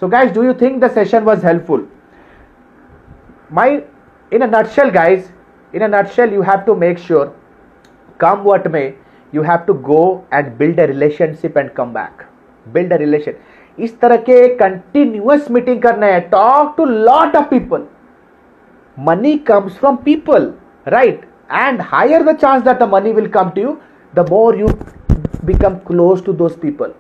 so 0.02 0.08
guys 0.08 0.34
do 0.34 0.44
you 0.44 0.54
think 0.62 0.80
the 0.84 0.90
session 0.92 1.24
was 1.24 1.46
helpful 1.46 1.88
my 3.54 3.82
in 4.32 4.42
a 4.42 4.48
nutshell 4.58 4.90
guys 4.92 5.26
in 5.74 5.82
a 5.82 5.88
nutshell 5.98 6.34
you 6.34 6.42
have 6.42 6.60
to 6.66 6.76
make 6.76 7.00
sure 7.00 7.36
come 8.20 8.44
what 8.46 8.68
may 8.68 8.84
you 9.34 9.42
have 9.44 9.64
to 9.68 9.74
go 9.90 10.04
and 10.34 10.56
build 10.58 10.80
a 10.80 10.86
relationship 10.86 11.58
and 11.58 11.70
come 11.72 11.94
back 11.94 12.24
build 12.66 12.94
a 12.94 12.98
relation 12.98 13.34
इस 13.78 14.00
तरह 14.00 14.18
के 14.30 14.48
continuous 14.56 15.52
meeting 15.52 15.82
करना 15.82 16.06
है. 16.06 16.20
Talk 16.22 16.74
to 16.78 16.86
lot 16.86 17.36
of 17.36 17.50
people 17.50 17.88
money 18.98 19.40
comes 19.40 19.76
from 19.76 19.98
people, 19.98 20.54
right? 20.86 21.24
And 21.50 21.82
higher 21.82 22.24
the 22.24 22.34
chance 22.34 22.64
that 22.64 22.80
the 22.80 22.88
money 22.88 23.14
will 23.14 23.30
come 23.30 23.52
to 23.54 23.62
you, 23.62 23.82
the 24.14 24.26
more 24.28 24.56
you 24.56 24.68
become 25.46 25.80
close 25.82 26.22
to 26.22 26.34
those 26.34 26.56
people, 26.56 26.94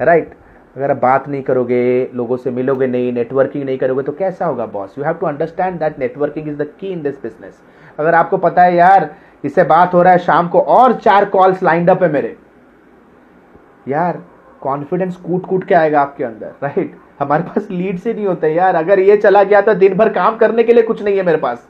right? 0.00 0.34
अगर 0.76 0.90
आप 0.90 0.96
बात 1.02 1.28
नहीं 1.28 1.42
करोगे, 1.42 2.10
लोगों 2.14 2.36
से 2.36 2.50
मिलोगे 2.50 2.86
नहीं 2.86 3.12
नेटवर्किंग 3.12 3.64
नहीं 3.64 3.78
करोगे 3.78 4.02
तो 4.02 4.12
कैसा 4.12 4.46
होगा 4.46 4.66
boss 4.66 4.98
you 4.98 5.04
have 5.04 5.14
to 5.20 5.26
understand 5.26 5.78
that 5.80 5.98
networking 5.98 6.48
is 6.48 6.56
the 6.56 6.66
key 6.80 6.92
in 6.92 7.02
this 7.02 7.22
business 7.22 7.60
अगर 7.98 8.14
आपको 8.14 8.36
पता 8.36 8.62
है, 8.62 8.74
यार, 8.76 9.10
इससे 9.44 9.64
बात 9.64 9.94
हो 9.94 10.02
रहा 10.02 10.12
है, 10.12 10.18
शाम 10.18 10.48
को 10.48 10.60
और 10.60 10.92
चार 10.98 11.24
कॉल्स 11.34 11.62
लाइंड 11.62 11.90
अप 11.90 12.02
है 12.02 12.12
मेरे। 12.12 12.36
यार 13.88 14.22
कॉन्फिडेंस 14.60 15.16
कूट 15.16 15.46
कूट 15.46 15.64
के 15.64 15.74
आएगा 15.74 16.00
आपके 16.00 16.24
अंदर 16.24 16.54
राइट 16.62 16.94
हमारे 17.18 17.42
पास 17.42 17.66
लीड 17.70 17.98
से 17.98 18.12
नहीं 18.14 18.26
होता 18.26 18.46
यार। 18.46 18.74
अगर 18.74 19.00
ये 19.00 19.16
चला 19.16 19.42
गया 19.42 19.60
तो 19.60 19.74
दिन 19.74 19.94
भर 19.94 20.08
काम 20.12 20.36
करने 20.36 20.62
के 20.64 20.72
लिए 20.72 20.82
कुछ 20.82 21.02
नहीं 21.02 21.16
है 21.16 21.22
मेरे 21.22 21.38
पास। 21.38 21.68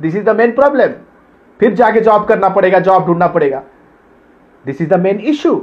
This 0.00 0.16
is 0.16 0.24
the 0.24 0.36
main 0.36 0.52
problem 0.52 0.92
फिर 1.60 1.74
जाके 1.74 2.00
जॉब 2.00 2.24
करना 2.26 2.48
पड़ेगा 2.48 2.78
जॉब 2.80 3.06
ढूंढना 3.06 3.26
पड़ेगा। 3.28 3.62
This 4.64 4.80
is 4.82 4.88
the 4.88 5.00
main 5.00 5.20
issue 5.20 5.54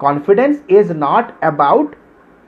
confidence 0.00 0.62
is 0.70 0.92
not 0.94 1.30
about 1.44 1.94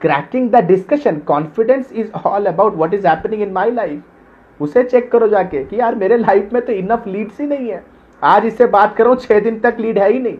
cracking 0.01 0.49
the 0.51 0.63
discussion 0.65 1.17
confidence 1.27 1.91
is 1.93 2.11
all 2.25 2.45
about 2.45 2.75
what 2.77 2.93
is 2.93 3.07
happening 3.07 3.41
in 3.41 3.51
my 3.53 3.71
life 3.71 4.61
उसे 4.61 4.83
चेक 4.83 5.11
करो 5.11 5.27
जाके 5.27 5.63
कि 5.63 5.79
यार 5.79 5.95
मेरे 5.95 6.17
लाइफ 6.17 6.53
में 6.53 6.61
तो 6.65 6.73
इनफ 6.73 7.07
लीड्स 7.07 7.39
ही 7.41 7.47
नहीं 7.47 7.69
है। 7.69 7.83
आज 8.21 8.45
इससे 8.45 8.65
बात 8.67 8.95
करो 8.95 9.15
छह 9.15 9.39
दिन 9.39 9.59
तक 9.59 9.77
लीड 9.79 9.99
है 9.99 10.11
ही 10.11 10.19
नहीं। 10.19 10.37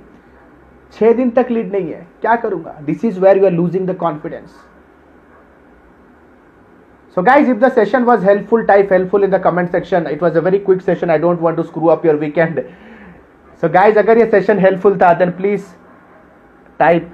छह 0.94 1.14
दिन 1.14 1.30
तक 1.30 1.48
लीड 1.52 1.72
नहीं 1.72 1.92
है। 1.92 2.06
क्या 2.22 2.36
करूँगा? 2.36 2.76
This 2.82 3.06
is 3.06 3.20
where 3.20 3.38
you 3.38 3.46
are 3.46 3.52
losing 3.52 3.88
the 3.88 3.96
confidence 3.98 4.56
So 7.15 7.23
guys, 7.23 7.49
if 7.49 7.59
the 7.59 7.71
session 7.71 8.05
was 8.07 8.23
helpful, 8.23 8.65
type 8.67 8.91
helpful 8.91 9.25
in 9.25 9.31
the 9.31 9.39
comment 9.39 9.71
section. 9.73 10.07
It 10.07 10.21
was 10.21 10.37
a 10.37 10.41
very 10.41 10.61
quick 10.61 10.81
session. 10.81 11.11
I 11.11 11.19
don't 11.19 11.41
want 11.41 11.57
to 11.57 11.65
screw 11.65 11.89
up 11.89 12.05
your 12.05 12.17
weekend. 12.17 12.65
So 13.57 13.69
guys, 13.69 13.97
अगर 13.97 14.19
ये 14.19 14.31
session 14.31 14.59
helpful 14.59 14.97
था, 14.97 15.19
then 15.19 15.33
please 15.33 15.75
type 16.79 17.11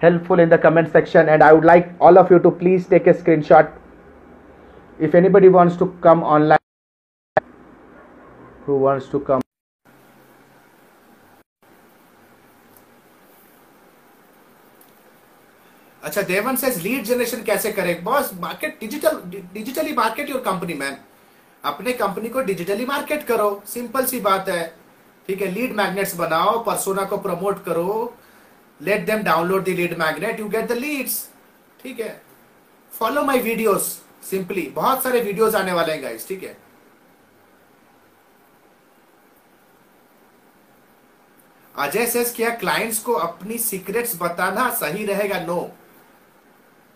helpful 0.00 0.40
in 0.40 0.48
the 0.48 0.58
comment 0.58 0.90
section. 0.90 1.28
And 1.28 1.42
I 1.42 1.52
would 1.52 1.64
like 1.64 1.92
all 2.00 2.18
of 2.18 2.30
you 2.30 2.38
to 2.38 2.50
please 2.50 2.86
take 2.86 3.06
a 3.06 3.14
screenshot. 3.14 3.70
If 4.98 5.14
anybody 5.14 5.48
wants 5.48 5.76
to 5.76 5.94
come 6.00 6.22
online, 6.22 6.58
who 8.66 8.78
wants 8.78 9.08
to 9.08 9.20
come. 9.20 9.42
अच्छा 16.07 16.21
देवन 16.23 16.55
says 16.55 16.77
lead 16.81 17.03
generation 17.03 17.41
कैसे 17.43 17.71
करें? 17.71 18.03
Boss 18.03 18.29
market 18.39 18.79
digital 18.79 19.21
digitally 19.53 19.93
market 19.93 20.29
your 20.29 20.41
company 20.41 20.73
man 20.73 20.97
अपने 21.63 21.93
company 21.93 22.29
को 22.29 22.41
digitally 22.41 22.85
market 22.85 23.23
करो। 23.27 23.49
Simple 23.67 24.05
सी 24.05 24.19
बात 24.19 24.49
है। 24.49 24.67
ठीक 25.27 25.41
है 25.41 25.47
लीड 25.51 25.73
मैग्नेट्स 25.75 26.15
बनाओ 26.15 26.63
परसोना 26.63 27.03
को 27.05 27.17
प्रमोट 27.17 27.63
करो। 27.63 28.13
Let 28.79 29.05
them 29.05 29.23
download 29.23 29.63
the 29.65 29.69
lead 29.69 29.97
magnet 29.99 30.39
you 30.39 30.47
get 30.49 30.67
the 30.67 30.77
leads 30.77 31.17
ठीक 31.81 31.99
है। 31.99 32.21
फॉलो 32.91 33.23
माय 33.23 33.39
वीडियोस 33.39 33.89
सिंपली 34.29 34.61
बहुत 34.75 35.03
सारे 35.03 35.21
वीडियोस 35.21 35.55
आने 35.55 35.73
वाले 35.73 35.93
हैं 35.93 36.03
गाइस 36.03 36.27
ठीक 36.27 36.43
है। 36.43 36.55
अजय 41.75 42.05
सेस 42.05 42.33
क्या 42.35 42.49
क्लाइंट्स 42.55 42.99
को 42.99 43.13
अपनी 43.25 43.57
सीक्रेट्स 43.57 44.15
बताना 44.21 44.69
सही 44.75 45.05
रहेगा? 45.05 45.39
No 45.41 45.55
no. 45.55 45.67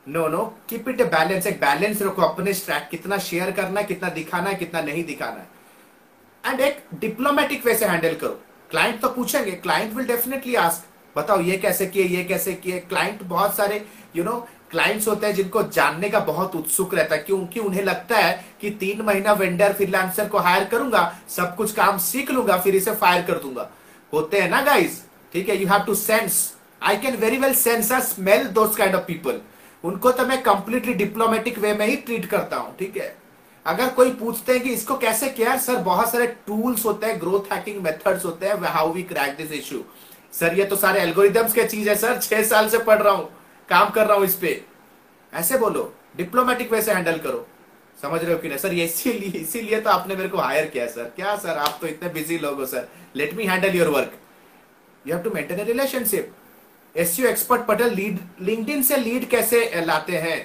No 0.07 0.27
no 0.27 0.43
keep 0.69 0.87
it 0.89 1.01
a 1.01 1.05
balance 1.07 1.47
एक 1.47 1.59
बैलेंस 1.61 2.01
रखो 2.01 2.21
अपने 2.21 2.53
स्ट्रैक 2.53 2.87
कितना 2.91 3.17
शेयर 3.21 3.51
करना 3.51 3.79
है 3.79 3.85
कितना 3.85 4.09
दिखाना 4.11 4.49
है 4.49 4.55
कितना 4.55 4.81
नहीं 4.81 5.03
दिखाना 5.05 5.39
है 5.39 6.51
एंड 6.51 6.61
एक 6.61 6.83
डिप्लोमेटिक 6.99 7.65
वे 7.65 7.75
से 7.75 7.85
हैंडल 7.85 8.15
करो 8.15 8.39
क्लाइंट 8.71 9.01
तो 9.01 9.09
पूछेंगे 9.09 9.51
क्लाइंट 9.57 9.93
विल 9.93 10.07
डेफिनेटली 10.07 10.55
आस्क 10.55 11.17
बताओ 11.17 11.41
ये 11.41 11.57
कैसे 11.57 11.85
किए 11.87 12.03
ये 12.07 12.23
कैसे 12.23 12.53
किए 12.55 12.79
क्लाइंट 12.89 13.23
बहुत 13.25 13.55
सारे 13.55 13.85
यू 14.15 14.23
नो 14.23 14.35
क्लाइंट्स 14.71 15.07
होते 15.07 15.27
हैं 15.27 15.33
जिनको 15.35 15.63
जानने 15.69 16.09
का 16.09 16.19
बहुत 16.25 16.55
उत्सुक 16.55 16.93
रहता 16.95 17.15
है 17.15 17.21
क्योंकि 17.21 17.59
उन्हें 17.59 17.83
लगता 17.83 18.17
है 18.17 18.33
कि 18.61 18.69
तीन 18.79 19.01
महीना 19.01 19.33
वेंडर 19.33 19.73
फ्रीलांसर 19.73 20.27
को 20.27 20.39
हायर 20.39 20.63
करूँगा 20.65 21.03
सब 21.29 21.55
कुछ 21.55 21.73
काम 21.73 21.97
सीख 21.99 22.31
लूँगा 22.31 22.57
फिर 22.57 22.75
इसे 22.75 22.91
फायर 22.95 23.21
कर 23.25 23.39
दूँगा 23.39 23.69
होते 24.13 24.41
हैं 24.41 24.49
ना 24.49 24.61
गाइज़ 24.61 24.99
ठीक 25.33 25.49
है 25.49 25.61
you 25.61 25.67
have 25.67 25.83
to 25.85 25.95
sense 25.95 26.41
I 26.81 26.97
can 26.97 27.15
very 27.17 27.37
well 27.37 27.53
sense 27.55 27.91
a 27.91 27.99
smell 28.05 28.47
those 28.53 28.75
kind 28.75 28.95
of 28.95 29.03
people 29.07 29.41
उनको 29.83 30.11
तो 30.11 30.25
मैं 30.25 30.41
कंप्लीटली 30.43 30.93
डिप्लोमेटिक 30.95 31.57
वे 31.59 31.73
में 31.73 31.85
ही 31.87 31.95
ट्रीट 31.97 32.25
करता 32.25 32.57
हूँ, 32.57 32.75
ठीक 32.77 32.97
है? 32.97 33.15
अगर 33.65 33.89
कोई 33.89 34.11
पूछते 34.13 34.53
हैं 34.53 34.61
कि 34.61 34.69
इसको 34.69 34.97
कैसे 34.97 35.29
किया 35.29 35.55
सर, 35.57 35.75
बहुत 35.77 36.11
सारे 36.11 36.27
टूल्स 36.47 36.85
होते 36.85 37.07
हैं 37.07 37.19
ग्रोथ 37.21 37.51
हैकिंग 37.53 37.81
मेथड्स 37.83 38.25
होते 38.25 38.45
हैं 38.45 38.55
how 38.63 38.91
we 38.93 39.03
crack 39.03 39.35
this 39.37 39.51
issue 39.53 39.83
sir, 40.33 40.57
ये 40.59 40.65
तो 40.65 40.75
सारे 40.75 41.01
एल्गोरिदम्स 41.01 41.53
के 41.53 41.63
चीज़ 41.63 41.89
है, 41.89 41.95
सर, 41.95 42.19
छह 42.19 42.43
साल 42.43 42.69
से 42.69 42.77
पढ़ 42.79 43.01
रहा 43.01 43.13
हूँ, 43.13 43.29
काम 43.69 43.89
कर 43.89 44.05
रहा 44.05 44.17
हूँ 44.17 44.25
इस 44.25 44.35
पे। 44.35 44.61
ऐसे 45.33 45.57
बोलो 45.57 45.93
डिप्लोमेटिक 46.17 46.71
वे 46.71 46.81
से 46.81 46.91
हैंडल 46.91 47.17
करो। 47.19 47.47
समझ 47.97 48.21
रहे 48.21 48.33
हो 48.33 48.39
कि 48.39 48.47
नहीं? 48.47 48.57
सर 48.57 48.73
इसीलिए 48.75 49.39
इसीलिए 49.41 49.79
तो 49.81 49.89
आपने 49.89 50.15
मेरे 50.15 50.29
को 50.29 50.37
हायर 50.37 50.65
किया, 50.67 50.85
सर। 50.87 51.11
क्या, 51.15 51.35
सर, 51.37 51.57
आप 51.57 51.77
तो 51.81 51.87
इतने 51.87 52.09
बिज़ी 52.09 52.37
लोग 52.39 52.59
हो, 52.59 52.65
sir. 52.65 52.87
Let 53.15 53.33
me 53.33 53.45
handle 53.45 53.75
your 53.75 53.87
work 53.89 54.13
you 55.05 55.13
have 55.13 55.23
to 55.23 55.31
maintain 55.31 55.59
a 55.59 55.63
relationship 55.63 56.33
SU 56.95 57.27
expert 57.27 57.61
Patel 57.65 57.93
lead 57.95 58.19
LinkedIn 58.41 58.81
से 58.83 58.97
लीड 58.97 59.27
कैसे 59.29 59.83
लाते 59.85 60.17
हैं? 60.17 60.39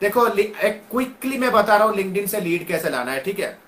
देखो 0.00 0.26
एक 0.28 0.82
क्विकली 0.90 1.38
मैं 1.38 1.50
बता 1.52 1.76
रहा 1.76 1.86
हूँ 1.88 1.96
लिंक्डइन 1.96 2.26
से 2.26 2.40
लीड 2.40 2.66
कैसे 2.66 2.90
लाना 2.90 3.12
है, 3.12 3.20
ठीक 3.20 3.40
है? 3.40 3.58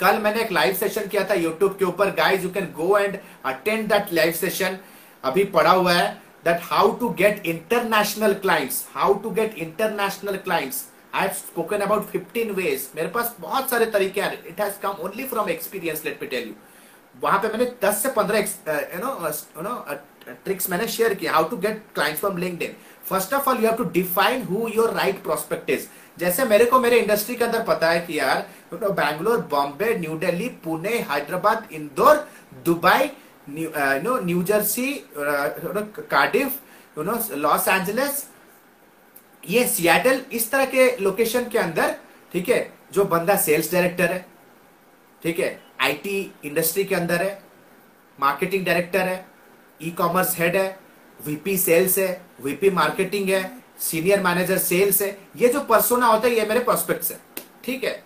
कल 0.00 0.18
मैंने 0.18 0.42
एक 0.42 0.52
लाइव 0.52 0.74
सेशन 0.74 1.06
किया 1.08 1.24
था 1.30 1.34
यूट्यूब 1.34 1.76
के 1.78 1.84
ऊपर। 1.84 2.10
Guys 2.14 2.42
you 2.42 2.50
can 2.52 2.64
go 2.76 2.98
and 2.98 3.18
attend 3.44 3.88
that 3.88 4.12
live 4.12 4.32
session 4.32 4.78
अभी 5.24 5.44
पड़ा 5.54 5.70
हुआ 5.70 5.92
है 5.92 6.12
that 6.44 6.60
how 6.62 6.92
to 6.98 7.08
get 7.20 7.46
international 7.46 8.34
clients 8.42 8.84
how 8.94 9.14
to 9.22 9.30
get 9.30 9.54
international 9.58 10.36
clients 10.44 10.84
I 11.14 11.22
have 11.22 11.32
spoken 11.34 11.80
about 11.80 12.10
15 12.12 12.50
ways 12.54 12.88
मेरे 12.96 13.08
पास 13.08 13.34
बहुत 13.40 13.70
सारे 13.70 13.86
तरीके 13.86 14.20
हैं। 14.20 14.44
It 14.48 14.60
has 14.60 14.78
come 14.82 15.02
only 15.04 15.24
from 15.26 15.48
experience 15.50 16.04
let 16.04 16.22
me 16.22 16.28
tell 16.28 16.48
you 16.48 16.54
वहाँ 17.14 17.38
पे 17.38 17.48
मैंने 17.48 17.70
10 17.84 18.02
से 18.02 18.08
15 18.14 18.36
you 18.94 19.00
know 19.00 19.12
you 19.28 19.62
know 19.62 19.74
tricks 20.28 20.70
मैंने 20.70 20.86
शेयर 20.88 21.14
किया 21.14 21.32
how 21.32 21.48
to 21.48 21.56
get 21.56 21.82
clients 21.94 22.20
from 22.20 22.36
LinkedIn 22.38 22.74
first 23.08 23.34
of 23.34 23.48
all 23.50 23.56
you 23.56 23.68
have 23.68 23.76
to 23.76 23.84
define 23.92 24.42
who 24.44 24.68
your 24.74 24.90
right 24.94 25.22
prospect 25.22 25.70
is 25.70 25.86
जैसे 26.18 26.44
मेरे 26.44 26.64
को 26.64 26.78
मेरे 26.80 26.98
इंडस्ट्री 27.00 27.36
के 27.36 27.44
अंदर 27.44 27.62
पता 27.64 27.90
है 27.90 28.00
कि 28.06 28.18
यार 28.18 28.46
Bangalore 28.74 29.40
Bombay 29.50 29.94
New 29.98 30.18
Delhi 30.18 30.48
Pune 30.64 30.98
Hyderabad 31.10 31.68
Indore 31.72 32.26
Dubai 32.64 33.10
no 33.48 34.18
New 34.24 34.42
Jersey 34.42 34.92
Cardiff 35.16 36.60
you 36.98 37.04
know 37.04 37.18
Los 37.36 37.68
Angeles 37.68 38.24
ये 39.42 39.66
सियाटल 39.68 40.20
इस 40.32 40.50
तरह 40.50 40.64
के 40.66 40.84
लोकेशन 41.00 41.48
के 41.52 41.58
अंदर, 41.58 41.94
ठीक 42.32 42.48
है, 42.48 42.72
जो 42.92 43.04
बंदा 43.04 43.34
सेल्स 43.36 43.70
डायरेक्टर 43.72 44.12
है, 44.12 44.24
ठीक 45.22 45.38
है 45.38 45.60
आईटी 45.82 46.32
इंडस्ट्री 46.44 46.84
के 46.84 46.94
अंदर 46.94 47.22
है 47.22 47.42
मार्केटिंग 48.18 48.64
डायरेक्टर 48.66 49.00
है 49.00 49.16
ई 49.84 49.90
कॉमर्स 49.98 50.38
हेड 50.38 50.56
है 50.56 50.78
वीपी 51.20 51.56
सेल्स 51.58 51.98
है 51.98 52.20
वीपी 52.42 52.70
मार्केटिंग 52.70 53.28
है 53.30 53.42
सीनियर 53.80 54.22
मैनेजर 54.22 54.58
सेल्स 54.58 55.00
है। 55.02 55.16
ये 55.36 55.48
जो 55.48 55.60
परसोना 55.60 56.06
होता 56.06 56.28
है, 56.28 56.34
ये 56.34 56.46
मेरे 56.46 56.60
प्रोस्पेक्ट्स 56.60 57.10
है। 57.10 57.18
ठीक 57.64 57.84
है? 57.84 58.02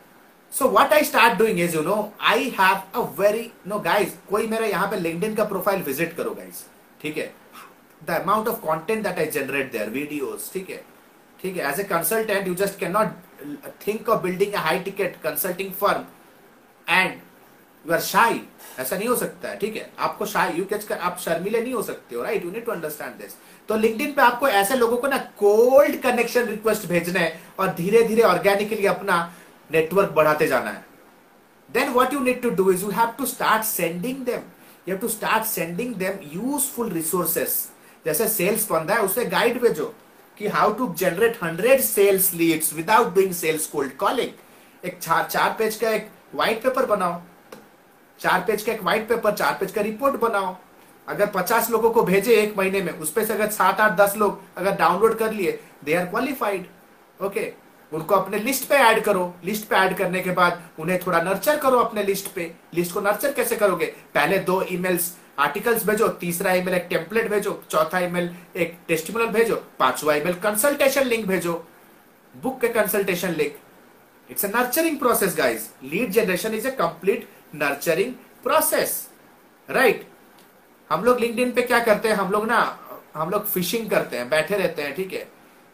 So 0.52 0.68
what 0.68 0.92
I 0.92 1.04
start 1.04 1.38
doing 1.38 1.60
is 1.60 1.74
you 1.76 1.82
know 1.82 1.96
I 2.20 2.48
have 2.58 3.00
a 3.00 3.04
very 3.18 3.50
no 3.66 3.78
guys 3.80 4.14
कोई 4.30 4.46
मेरा 4.48 4.66
यहाँ 4.66 4.90
पे 4.90 4.96
लिंक्डइन 5.00 5.34
का 5.34 5.44
प्रोफ़ाइल 5.44 5.82
विज़िट 5.82 6.16
करो 6.16 6.30
गाइस 6.34 6.64
ठीक 7.02 7.16
है? 7.18 7.32
The 8.04 8.10
amount 8.10 8.48
of 8.48 8.60
content 8.60 9.02
that 9.04 9.18
I 9.18 9.26
generate 9.26 9.72
there 9.72 9.90
videos 9.90 10.50
ठीक 10.52 10.70
है? 10.70 10.82
ठीक 11.42 11.56
है? 11.56 11.72
As 11.72 11.80
a 11.80 11.84
consultant 11.84 12.48
you 12.48 12.54
just 12.54 12.78
can 12.78 12.92
not 12.92 13.66
think 13.86 14.08
of 14.08 14.22
building 14.22 14.52
a 14.52 14.60
high 14.60 14.78
ticket 14.80 15.20
consulting 15.22 15.72
firm 15.80 16.04
and 16.86 17.20
you 17.84 17.92
are 17.94 18.00
shy 18.00 18.40
ऐसा 18.78 18.96
नहीं 18.96 19.08
हो 19.08 19.16
सकता 19.16 19.48
है, 19.48 19.56
ठीक 19.58 19.76
है? 19.76 19.90
आपको 19.98 20.26
शाई 20.26 20.52
यू 20.54 20.64
कैच 20.64 20.84
कर, 20.84 20.96
आप 20.96 21.18
शर्मिले 21.20 21.60
नहीं 21.60 21.74
हो 21.74 21.82
सकते 21.82 22.16
हो 22.16 22.22
right 22.22 22.44
you 22.44 22.50
need 22.50 22.64
to 22.64 22.72
understand 22.72 23.14
this 23.22 23.34
तो 23.68 23.76
लिंक्डइन 23.76 24.12
पे 24.12 24.22
आपको 24.22 24.48
ऐसे 24.48 24.74
लोगों 24.76 24.96
को 24.96 25.08
ना 25.08 25.16
कोल्ड 25.38 26.00
कनेक्शन 26.02 26.44
रिक्वेस्ट 26.46 26.86
भेजना 26.88 27.20
है 27.20 27.40
और 27.58 27.72
धीरे 27.74 28.02
धीरे 28.08 28.22
ऑर्गेनिकली 28.24 28.86
अपना 28.86 29.16
नेटवर्क 29.70 30.10
बढ़ाते 30.12 30.46
जाना 30.48 30.70
है। 30.70 30.84
Then 31.68 31.90
what 31.92 32.12
you 32.12 32.20
need 32.20 32.42
to 32.42 32.50
do 32.50 32.70
is 32.72 32.84
you 32.84 32.90
have 32.90 33.12
to 33.18 33.26
start 33.26 33.64
sending 33.64 34.24
them 34.26 34.40
you 34.88 34.94
have 34.94 34.98
to 34.98 35.08
start 35.08 35.44
sending 35.46 35.94
them 35.94 36.18
useful 36.32 36.90
resources 36.92 37.68
जैसे 38.06 38.28
सेल्स 38.28 38.70
बंदा 38.70 38.94
है, 38.94 39.00
उसे 39.00 39.24
गाइड 39.26 39.60
भेजो 39.62 39.94
कि 40.38 40.46
how 40.48 40.72
to 40.74 40.92
generate 40.98 41.38
hundred 41.42 41.80
sales 41.80 42.32
leads 42.34 42.72
without 42.74 43.14
doing 43.14 43.32
sales 43.34 43.66
cold 43.66 43.96
calling 43.96 44.86
एक 44.86 44.98
चार 44.98 45.26
चार 45.30 45.54
page 45.58 45.76
का 45.76 45.90
एक 45.90 46.08
व्हाइट 46.34 46.62
पेपर 46.62 46.86
बनाओ। 46.86 47.20
चार 48.20 48.44
पेज 48.46 48.62
का 48.62 48.72
एक 48.72 48.82
व्हाइट 48.82 49.08
पेपर 49.08 49.34
चार 49.34 49.56
पेज 49.60 49.72
का 49.72 49.80
रिपोर्ट 49.82 50.20
बनाओ। 50.20 50.56
अगर 51.08 51.26
पचास 51.34 51.70
लोगों 51.70 51.90
को 51.90 52.02
भेजे 52.02 52.34
एक 52.34 52.56
महीने 52.58 52.80
में 52.82 52.92
उसपे 52.92 53.24
से 53.24 53.32
अगर 53.32 53.48
सात, 53.50 53.80
आठ, 53.80 53.92
दस 53.96 54.16
लोग 54.16 54.40
अगर 54.58 54.76
डाउनलोड 54.76 55.16
कर 55.18 55.32
लिए 55.32 55.58
दे 55.84 55.94
आर 55.94 56.06
क्वालिफाइड 56.06 56.66
ओके 57.20 57.52
उनको 57.92 58.14
अपने 58.14 58.38
लिस्ट 58.38 58.68
पे 58.68 58.74
ऐड 58.76 59.02
करो। 59.04 59.34
लिस्ट 59.44 59.68
पे 59.68 59.76
ऐड 59.76 59.96
करने 59.96 60.20
के 60.20 60.30
बाद 60.30 60.62
उन्हें 60.80 60.98
थोड़ा 61.06 61.20
नर्चर 61.22 61.56
करो 61.58 61.78
अपने 61.78 62.02
लिस्ट 62.02 62.26
पे। 62.34 62.50
लिस्ट 62.74 62.92
को 62.94 63.00
नर्चर 63.00 63.32
कैसे 63.32 63.56
करोगे? 63.56 63.86
पहले 64.14 64.38
दो 64.40 64.60
ईमेल्स 64.70 65.12
आर्टिकल्स 65.38 65.86
भेजो, 65.86 66.08
तीसरा 66.10 66.52
ईमेल 66.52 66.74
एक 66.74 66.86
टेम्पलेट 66.90 67.30
भेजो, 67.30 67.62
चौथा 67.70 67.98
ईमेल 67.98 68.30
एक 68.56 68.76
टेस्टिमोनियल 68.88 69.32
भेजो, 69.32 69.56
पांचवा 69.78 70.14
ईमेल 70.14 70.34
कंसल्टेशन 70.42 71.06
लिंक 71.06 71.26
भेजो। 71.26 71.52
बुक 72.34 72.60
के 72.60 72.68
consultation 72.68 73.34
link 73.34 73.56
it's 74.28 74.44
a 74.44 74.48
nurturing 74.48 74.98
process 74.98 75.36
guys 75.38 75.68
lead 75.84 76.10
generation 76.12 76.54
is 76.54 76.66
a 76.68 76.70
complete 76.72 77.28
nurturing 77.54 78.12
process 78.42 79.08
right 79.68 80.06
हम 80.90 81.04
लोग 81.04 81.20
लिंक्डइन 81.20 81.50
पे 81.52 81.62
क्या 81.62 81.78
करते 81.80 82.08
हैं? 82.08 82.14
हम 82.16 82.30
लोग 82.32 82.46
ना, 82.46 82.78
हम 83.14 83.30
लोग 83.30 83.46
फिशिंग 83.46 83.90
करते 83.90 84.16
हैं, 84.16 84.28
बैठे 84.30 84.56
रहते 84.56 84.82
हैं, 84.82 84.94
ठीक 84.94 85.12
है? 85.12 85.26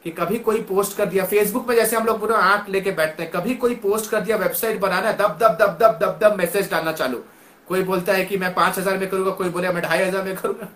कि 0.04 0.10
कभी 0.12 0.38
कोई 0.38 0.60
पोस्ट 0.62 0.96
कर 0.96 1.06
दिया 1.06 1.24
फेसबुक 1.26 1.68
में 1.68 1.74
जैसे 1.76 1.96
हम 1.96 2.06
लोग 2.06 2.18
पूरा 2.20 2.36
आँख 2.38 2.68
लेके 2.68 2.90
बैठते 2.92 3.22
हैं, 3.22 3.30
कभी 3.32 3.54
कोई 3.56 3.74
पोस्ट 3.76 4.10
कर 4.10 4.20
दिया 4.20 4.36
वेबसाइट 4.36 4.80
बनाना 4.80 5.12
दब 5.12 5.38
दब 5.40 5.56
दब 5.60 5.78
दब 5.80 5.98
दब 6.00 6.18
दब 6.22 6.36
मैसेज 6.38 6.70
डालना 6.70 6.92
चालू। 6.92 7.22
कोई 7.68 7.82
बोलता 7.82 8.12
है 8.12 8.24
कि 8.24 8.36
मैं 8.38 8.52
पाँच 8.54 8.78
हज़ार 8.78 8.98
में 8.98 9.08
करूँगा, 9.10 9.30
कोई 9.32 9.48
बोले, 9.48 9.68
मैं 9.68 9.82
ढाई 9.82 10.02
हज़ार 10.02 10.22
में 10.24 10.34
करूँगा। 10.36 10.68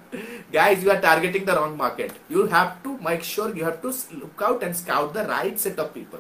Guys 0.55 0.85
you 0.85 0.91
are 0.91 0.97
targeting 0.99 1.47
the 1.47 1.51
wrong 1.59 1.77
market 1.79 2.13
you 2.31 2.45
have 2.53 2.73
to 2.85 2.99
make 3.03 3.25
sure 3.25 3.59
you 3.59 3.65
have 3.65 3.79
to 3.83 3.89
look 4.15 4.43
out 4.43 4.63
and 4.63 4.75
scout 4.75 5.13
the 5.15 5.27
right 5.29 5.59
set 5.59 5.81
of 5.81 5.89
people 5.95 6.19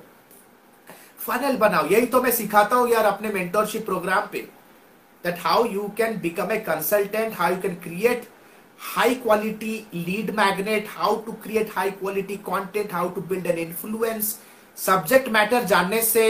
funnel 1.20 1.56
बनाओ। 1.56 1.86
यही 1.86 2.06
तो 2.06 2.22
मैं 2.22 2.30
सिखाता 2.32 2.76
हूँ 2.76 2.88
यार 2.90 3.04
अपने 3.04 3.28
मेंटरशिप 3.32 3.84
प्रोग्राम 3.86 4.28
पे। 4.32 4.46
That 5.24 5.38
how 5.46 5.64
you 5.66 5.88
can 5.98 6.18
become 6.20 6.52
a 6.52 6.58
consultant 6.68 7.34
how 7.38 7.54
you 7.54 7.60
can 7.62 7.74
create 7.84 8.28
high 8.78 9.14
quality 9.22 9.76
lead 9.92 10.28
magnet, 10.34 10.90
how 10.96 11.08
to 11.22 11.32
create 11.44 11.70
high 11.70 11.90
quality 11.92 12.36
content, 12.48 12.92
how 12.92 13.08
to 13.08 13.22
build 13.30 13.48
an 13.52 13.56
influence. 13.62 14.28
Subject 14.76 15.28
matter 15.28 15.64
जानने 15.64 16.00
से 16.02 16.22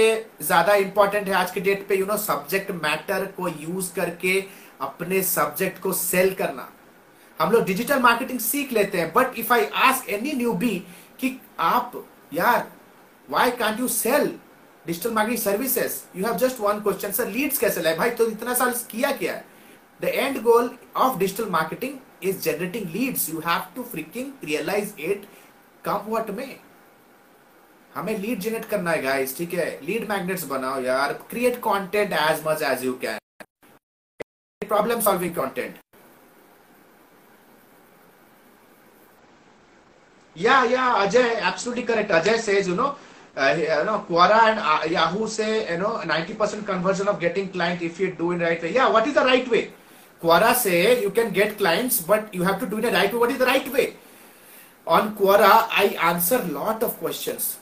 ज़्यादा 0.42 0.74
इंपॉर्टेंट 0.84 1.28
है 1.28 1.34
आज 1.34 1.50
के 1.50 1.60
date 1.60 1.86
पे 1.88 1.96
you 1.96 2.06
know 2.06 2.16
subject 2.16 2.70
matter 2.84 3.24
को 3.36 3.48
use 3.48 3.92
करके 3.96 4.32
अपने 4.80 5.22
सब्जेक्ट 5.22 5.82
को 5.82 5.92
सेल 5.92 6.32
करना। 6.34 6.68
हम 7.38 7.52
लोग 7.52 7.64
डिजिटल 7.64 8.00
मार्केटिंग 8.02 8.40
सीख 8.40 8.72
लेते 8.72 8.98
हैं 8.98 9.12
but 9.14 9.38
if 9.38 9.52
I 9.54 9.66
ask 9.88 10.08
any 10.08 10.32
newbie 10.54 10.74
कि 11.20 11.36
आप, 11.60 12.04
यार 12.34 12.66
why 13.28 13.50
can't 13.60 13.80
you 13.80 13.88
sell 13.88 14.32
digital 14.88 15.10
marketing 15.12 15.40
services 15.42 15.94
you 16.16 16.24
have 16.24 16.36
just 16.42 16.60
one 16.60 16.80
question 16.82 17.12
sir 17.12 17.26
leads 17.30 17.58
कैसे 17.58 17.82
लाए? 17.82 17.96
भाई 17.96 18.10
तो 18.18 18.26
इतना 18.30 18.54
साल 18.60 18.70
किया 18.90 19.10
क्या 19.16 19.32
है? 19.32 19.44
The 20.02 20.04
end 20.04 20.40
goal 20.42 20.70
of 20.96 21.18
digital 21.18 21.48
marketing 21.50 21.98
is 22.28 22.38
generating 22.42 22.94
leads. 22.94 23.28
You 23.30 23.40
have 23.48 23.66
to 23.74 23.84
freaking 23.90 24.30
realize 24.50 24.94
it. 25.08 25.26
कब 25.84 26.06
वट 26.10 26.30
में 26.38 26.60
हमें 27.94 28.16
लीड 28.18 28.40
जनरेट 28.40 28.64
करना 28.70 28.90
है 28.90 29.02
गाइस 29.02 29.36
ठीक 29.38 29.54
है? 29.54 29.68
लीड 29.82 30.08
मैग्नेट्स 30.10 30.44
बनाओ 30.54 30.80
यार. 30.82 31.12
Create 31.30 31.56
content 31.66 32.12
as 32.12 32.42
much 32.46 32.62
as 32.62 32.84
you 32.84 32.92
can 33.04 33.18
problem 34.62 35.00
solving 35.00 35.34
content 35.34 35.76
yeah 40.36 40.64
ajay 41.04 41.28
absolutely 41.46 41.82
correct. 41.86 42.10
Ajay 42.16 42.34
says 42.42 42.68
you 42.70 42.74
know 42.80 42.84
uh, 42.88 42.96
you 43.37 43.85
know 43.85 44.05
quora 44.07 44.41
and 44.49 44.59
uh, 44.59 44.81
yahoo 44.95 45.27
say 45.27 45.71
you 45.71 45.77
know 45.77 45.93
90% 46.05 46.65
conversion 46.65 47.07
of 47.07 47.19
getting 47.19 47.49
client 47.49 47.81
if 47.81 47.99
you 47.99 48.11
do 48.11 48.31
it 48.33 48.41
right 48.47 48.61
way 48.61 48.73
yeah 48.73 48.89
what 48.89 49.07
is 49.07 49.15
the 49.15 49.25
right 49.31 49.49
way 49.49 49.63
Quora 50.23 50.55
say 50.55 51.01
you 51.01 51.09
can 51.11 51.31
get 51.33 51.57
clients, 51.57 51.99
but 51.99 52.33
you 52.33 52.43
have 52.43 52.57
to 52.61 52.65
do 52.65 52.77
it 52.77 52.83
the 52.83 52.91
right 52.91 53.11
way. 53.11 53.19
What 53.19 53.31
is 53.31 53.37
the 53.37 53.45
right 53.45 53.73
way? 53.73 53.95
On 54.87 55.13
Quora, 55.15 55.67
I 55.69 55.97
answer 56.01 56.41
lot 56.43 56.81
of 56.81 56.97
questions. 56.97 57.57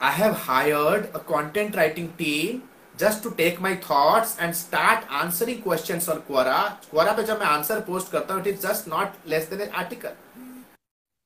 I 0.00 0.10
have 0.10 0.34
hired 0.34 1.04
a 1.14 1.20
content 1.20 1.76
writing 1.76 2.12
team 2.18 2.64
just 2.98 3.22
to 3.22 3.30
take 3.30 3.60
my 3.60 3.76
thoughts 3.76 4.36
and 4.40 4.56
start 4.56 5.04
answering 5.08 5.62
questions 5.62 6.08
on 6.08 6.22
Quora. 6.22 6.78
Quora 6.90 7.14
पे 7.16 7.22
जब 7.30 7.38
मैं 7.40 7.46
answer 7.46 7.80
post 7.90 8.10
करता 8.12 8.34
हूँ, 8.34 8.42
it 8.42 8.48
is 8.54 8.62
just 8.62 8.88
not 8.88 9.14
less 9.24 9.46
than 9.46 9.60
an 9.60 9.70
article. 9.84 10.16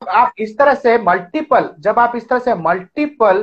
आप 0.02 0.32
इस 0.38 0.56
तरह 0.58 0.74
से 0.74 0.96
multiple 0.98 1.68
जब 1.80 1.98
आप 1.98 2.12
इस 2.16 2.28
तरह 2.28 2.38
से 2.38 2.54
मल्टीपल 2.54 3.42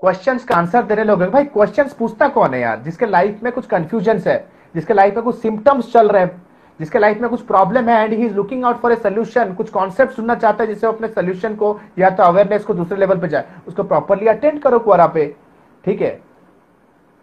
क्वेश्चन 0.00 0.38
का 0.38 0.54
आंसर 0.56 0.82
देने 0.82 1.04
लोगे, 1.04 1.26
भाई 1.26 1.44
क्वेश्चंस 1.44 1.92
पूछता 1.92 2.28
कौन 2.28 2.54
है 2.54 2.60
यार? 2.60 2.80
जिसके 2.82 3.06
लाइफ 3.06 3.42
में 3.42 3.52
कुछ 3.52 3.66
कंफ्यूजन 3.66 4.22
है, 4.26 4.38
जिसके 4.74 4.94
लाइफ 4.94 5.14
में 5.14 5.22
कुछ 5.24 5.36
सिम्टम्स 5.36 5.92
चल 5.92 6.08
रहे 6.08 6.22
हैं, 6.22 6.42
जिसके 6.80 6.98
लाइफ 6.98 7.20
में 7.20 7.28
कुछ 7.30 7.42
प्रॉब्लम 7.46 7.88
है 7.88 8.02
and 8.04 8.12
he 8.12 8.26
is 8.26 8.34
looking 8.34 8.64
out 8.64 8.80
for 8.80 8.92
a 8.92 8.96
solution 8.96 9.52
कुछ 9.54 9.70
कॉन्सेप्ट 9.70 10.12
सुनना 10.12 10.34
चाहता 10.34 10.64
है 10.64 10.68
जिससे 10.68 10.86
अपने 10.86 11.08
सोल्यूशन 11.08 11.54
को 11.56 11.78
या 11.98 12.10
तो 12.10 12.22
अवेयरनेस 12.22 12.64
को 12.64 12.74
दूसरे 12.74 12.98
लेवल 12.98 13.20
पे 13.20 13.28
जाए, 13.28 13.44
उसको 13.68 13.82
प्रॉपरली 13.82 14.26
अटेंड 14.28 14.60
करो 14.62 14.78
क्वारा 14.78 15.06
पे। 15.06 15.34
ठीक 15.84 16.02
है? 16.02 16.10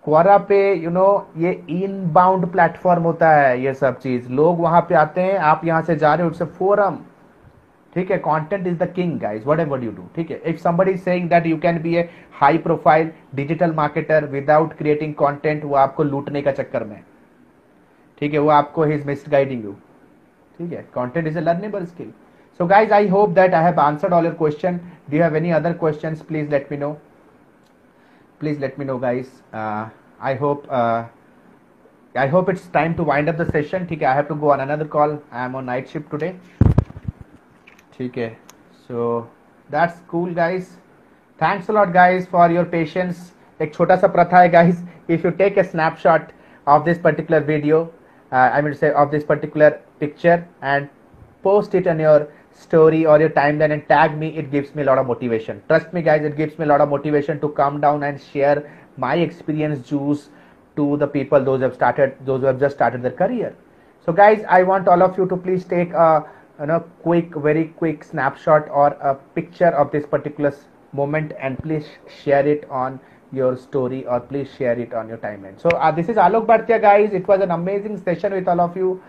क्वारा 0.05 0.37
पे 0.37 0.73
यू 0.73 0.89
नो 0.89 1.27
ये 1.37 1.51
इन 1.69 2.01
बाउंड 2.13 2.51
प्लेटफॉर्म 2.51 3.03
होता 3.03 3.31
है, 3.31 3.61
ये 3.61 3.73
सब 3.73 3.99
चीज़। 3.99 4.29
लोग 4.29 4.59
वहाँ 4.61 4.81
पे 4.89 4.95
आते 4.95 5.21
हैं, 5.21 5.37
आप 5.37 5.65
यहाँ 5.65 5.81
से 5.81 5.95
जा 5.95 6.13
रहे 6.13 6.27
हो 6.27 6.45
फोरम 6.45 6.97
ठीक 7.96 8.10
है 8.10 8.18
content 8.18 8.66
is 8.66 8.78
the 8.78 8.92
king 8.94 9.18
guys 9.20 9.46
whatever 9.60 9.84
you 9.84 9.90
do 9.92 10.08
ठीक 10.16 10.30
है 10.30 10.40
if 10.46 10.58
somebody 10.60 10.96
saying 10.96 11.28
that 11.30 11.46
you 11.46 11.58
can 11.60 11.82
be 11.82 11.94
a 11.96 12.08
high 12.40 12.58
profile 12.58 13.10
digital 13.34 13.72
marketer 13.74 14.24
without 14.30 14.72
creating 14.78 15.14
content 15.14 15.64
वो 15.64 15.74
आपको 15.76 16.04
लूटने 16.04 16.42
का 16.42 16.52
चक्कर 16.52 16.84
में 16.84 17.00
ठीक 18.18 18.32
है 18.32 18.38
वो 18.38 18.48
आपको 18.50 18.84
ही 18.84 19.02
मिस 19.06 19.24
गाइडिंग 19.30 19.64
यू 19.64 19.72
ठीक 20.58 20.72
है 20.72 20.82
content 20.94 21.26
is 21.26 21.36
a 21.36 21.40
learnable 21.40 21.84
skill 21.84 22.12
so 22.60 22.66
guys 22.66 22.92
i 22.92 23.06
hope 23.06 23.34
that 23.34 23.54
i 23.54 23.62
have 23.62 23.78
answered 23.78 24.12
all 24.12 24.22
your 24.22 24.34
question 24.34 24.78
do 25.08 25.16
you 25.16 25.22
have 25.22 25.34
any 25.34 25.52
other 25.52 25.72
questions 25.74 26.22
please 26.22 26.48
let 26.50 26.70
me 26.70 26.76
know 26.76 26.92
please 28.40 28.58
let 28.58 28.78
me 28.78 28.84
know 28.84 28.98
guys 28.98 29.30
uh, 29.52 29.88
i 30.20 30.34
hope 30.34 30.66
uh, 30.70 31.04
i 32.14 32.26
hope 32.26 32.48
it's 32.48 32.66
time 32.68 32.94
to 32.94 33.02
wind 33.04 33.28
up 33.28 33.36
the 33.36 33.50
session 33.50 33.88
okay 33.90 34.04
i 34.04 34.14
have 34.14 34.28
to 34.28 34.34
go 34.34 34.52
on 34.52 34.60
another 34.60 34.84
call 34.86 35.18
i 35.30 35.44
am 35.44 35.54
on 35.54 35.66
night 35.66 35.88
shift 35.88 36.10
today 36.10 36.34
okay 38.00 38.36
so 38.86 39.28
that's 39.70 40.00
cool 40.08 40.32
guys 40.34 40.76
thanks 41.38 41.68
a 41.68 41.72
lot 41.72 41.92
guys 41.92 42.26
for 42.26 42.50
your 42.50 42.64
patience 42.64 43.30
एक 43.62 43.74
छोटा 43.74 43.96
सा 43.96 44.06
प्रथा 44.14 44.38
है 44.40 44.50
guys 44.52 44.78
if 45.16 45.24
you 45.26 45.30
take 45.40 45.58
a 45.62 45.64
snapshot 45.64 46.32
of 46.74 46.84
this 46.84 46.98
particular 46.98 47.40
video 47.40 47.80
uh, 48.32 48.36
I 48.36 48.60
mean 48.60 48.72
to 48.72 48.78
say 48.78 48.90
of 49.02 49.10
this 49.10 49.24
particular 49.24 49.80
picture 50.00 50.46
and 50.62 50.88
post 51.42 51.74
it 51.74 51.86
on 51.86 52.00
your 52.00 52.28
story 52.52 53.04
or 53.06 53.18
your 53.20 53.30
timeline 53.30 53.72
and 53.76 53.86
tag 53.88 54.16
me 54.18 54.28
it 54.42 54.50
gives 54.50 54.74
me 54.74 54.82
a 54.82 54.86
lot 54.86 54.98
of 54.98 55.06
motivation 55.06 55.62
trust 55.68 55.92
me 55.92 56.02
guys 56.02 56.24
it 56.30 56.36
gives 56.36 56.58
me 56.58 56.64
a 56.64 56.68
lot 56.68 56.80
of 56.80 56.88
motivation 56.88 57.40
to 57.40 57.50
come 57.60 57.80
down 57.80 58.02
and 58.02 58.20
share 58.20 58.56
my 58.96 59.14
experience 59.16 59.86
juice 59.88 60.28
to 60.76 60.96
the 61.04 61.06
people 61.06 61.44
those 61.50 61.58
who 61.58 61.64
have 61.64 61.74
started 61.74 62.14
those 62.26 62.40
who 62.40 62.46
have 62.46 62.60
just 62.60 62.76
started 62.76 63.02
their 63.02 63.18
career 63.22 63.54
so 64.04 64.12
guys 64.12 64.44
i 64.58 64.62
want 64.62 64.88
all 64.88 65.02
of 65.02 65.16
you 65.18 65.26
to 65.26 65.36
please 65.36 65.64
take 65.64 65.92
a 65.92 66.10
you 66.59 66.65
know 66.65 66.79
quick 67.03 67.35
very 67.35 67.65
quick 67.81 68.03
snapshot 68.03 68.69
or 68.69 68.87
a 69.11 69.15
picture 69.35 69.73
of 69.83 69.91
this 69.91 70.05
particular 70.05 70.53
moment 70.93 71.33
and 71.39 71.57
please 71.59 71.85
share 72.23 72.47
it 72.47 72.67
on 72.69 72.99
your 73.31 73.57
story 73.57 74.05
or 74.05 74.19
please 74.19 74.49
share 74.57 74.79
it 74.79 74.93
on 74.93 75.07
your 75.07 75.17
timeline. 75.17 75.61
So 75.61 75.69
uh, 75.69 75.91
this 75.91 76.09
is 76.09 76.15
Alok 76.15 76.45
Bhartia 76.45 76.81
guys. 76.81 77.13
It 77.13 77.27
was 77.27 77.41
an 77.41 77.51
amazing 77.51 78.01
session 78.01 78.33
with 78.33 78.47
all 78.47 78.61
of 78.61 78.75
you 78.77 79.01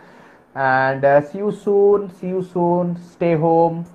and 0.54 1.04
uh, 1.04 1.20
see 1.20 1.38
you 1.38 1.52
soon. 1.52 2.10
See 2.20 2.28
you 2.28 2.42
soon. 2.42 3.00
Stay 3.12 3.36
home. 3.36 3.86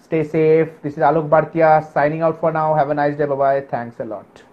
Stay 0.00 0.24
safe. 0.24 0.68
This 0.82 0.94
is 0.94 1.00
Alok 1.00 1.28
Bhartia 1.28 1.92
signing 1.92 2.22
out 2.22 2.40
for 2.40 2.52
now. 2.52 2.74
Have 2.74 2.90
a 2.90 2.94
nice 2.94 3.16
day. 3.16 3.26
Bye 3.26 3.34
bye. 3.34 3.60
Thanks 3.60 4.00
a 4.00 4.04
lot. 4.04 4.45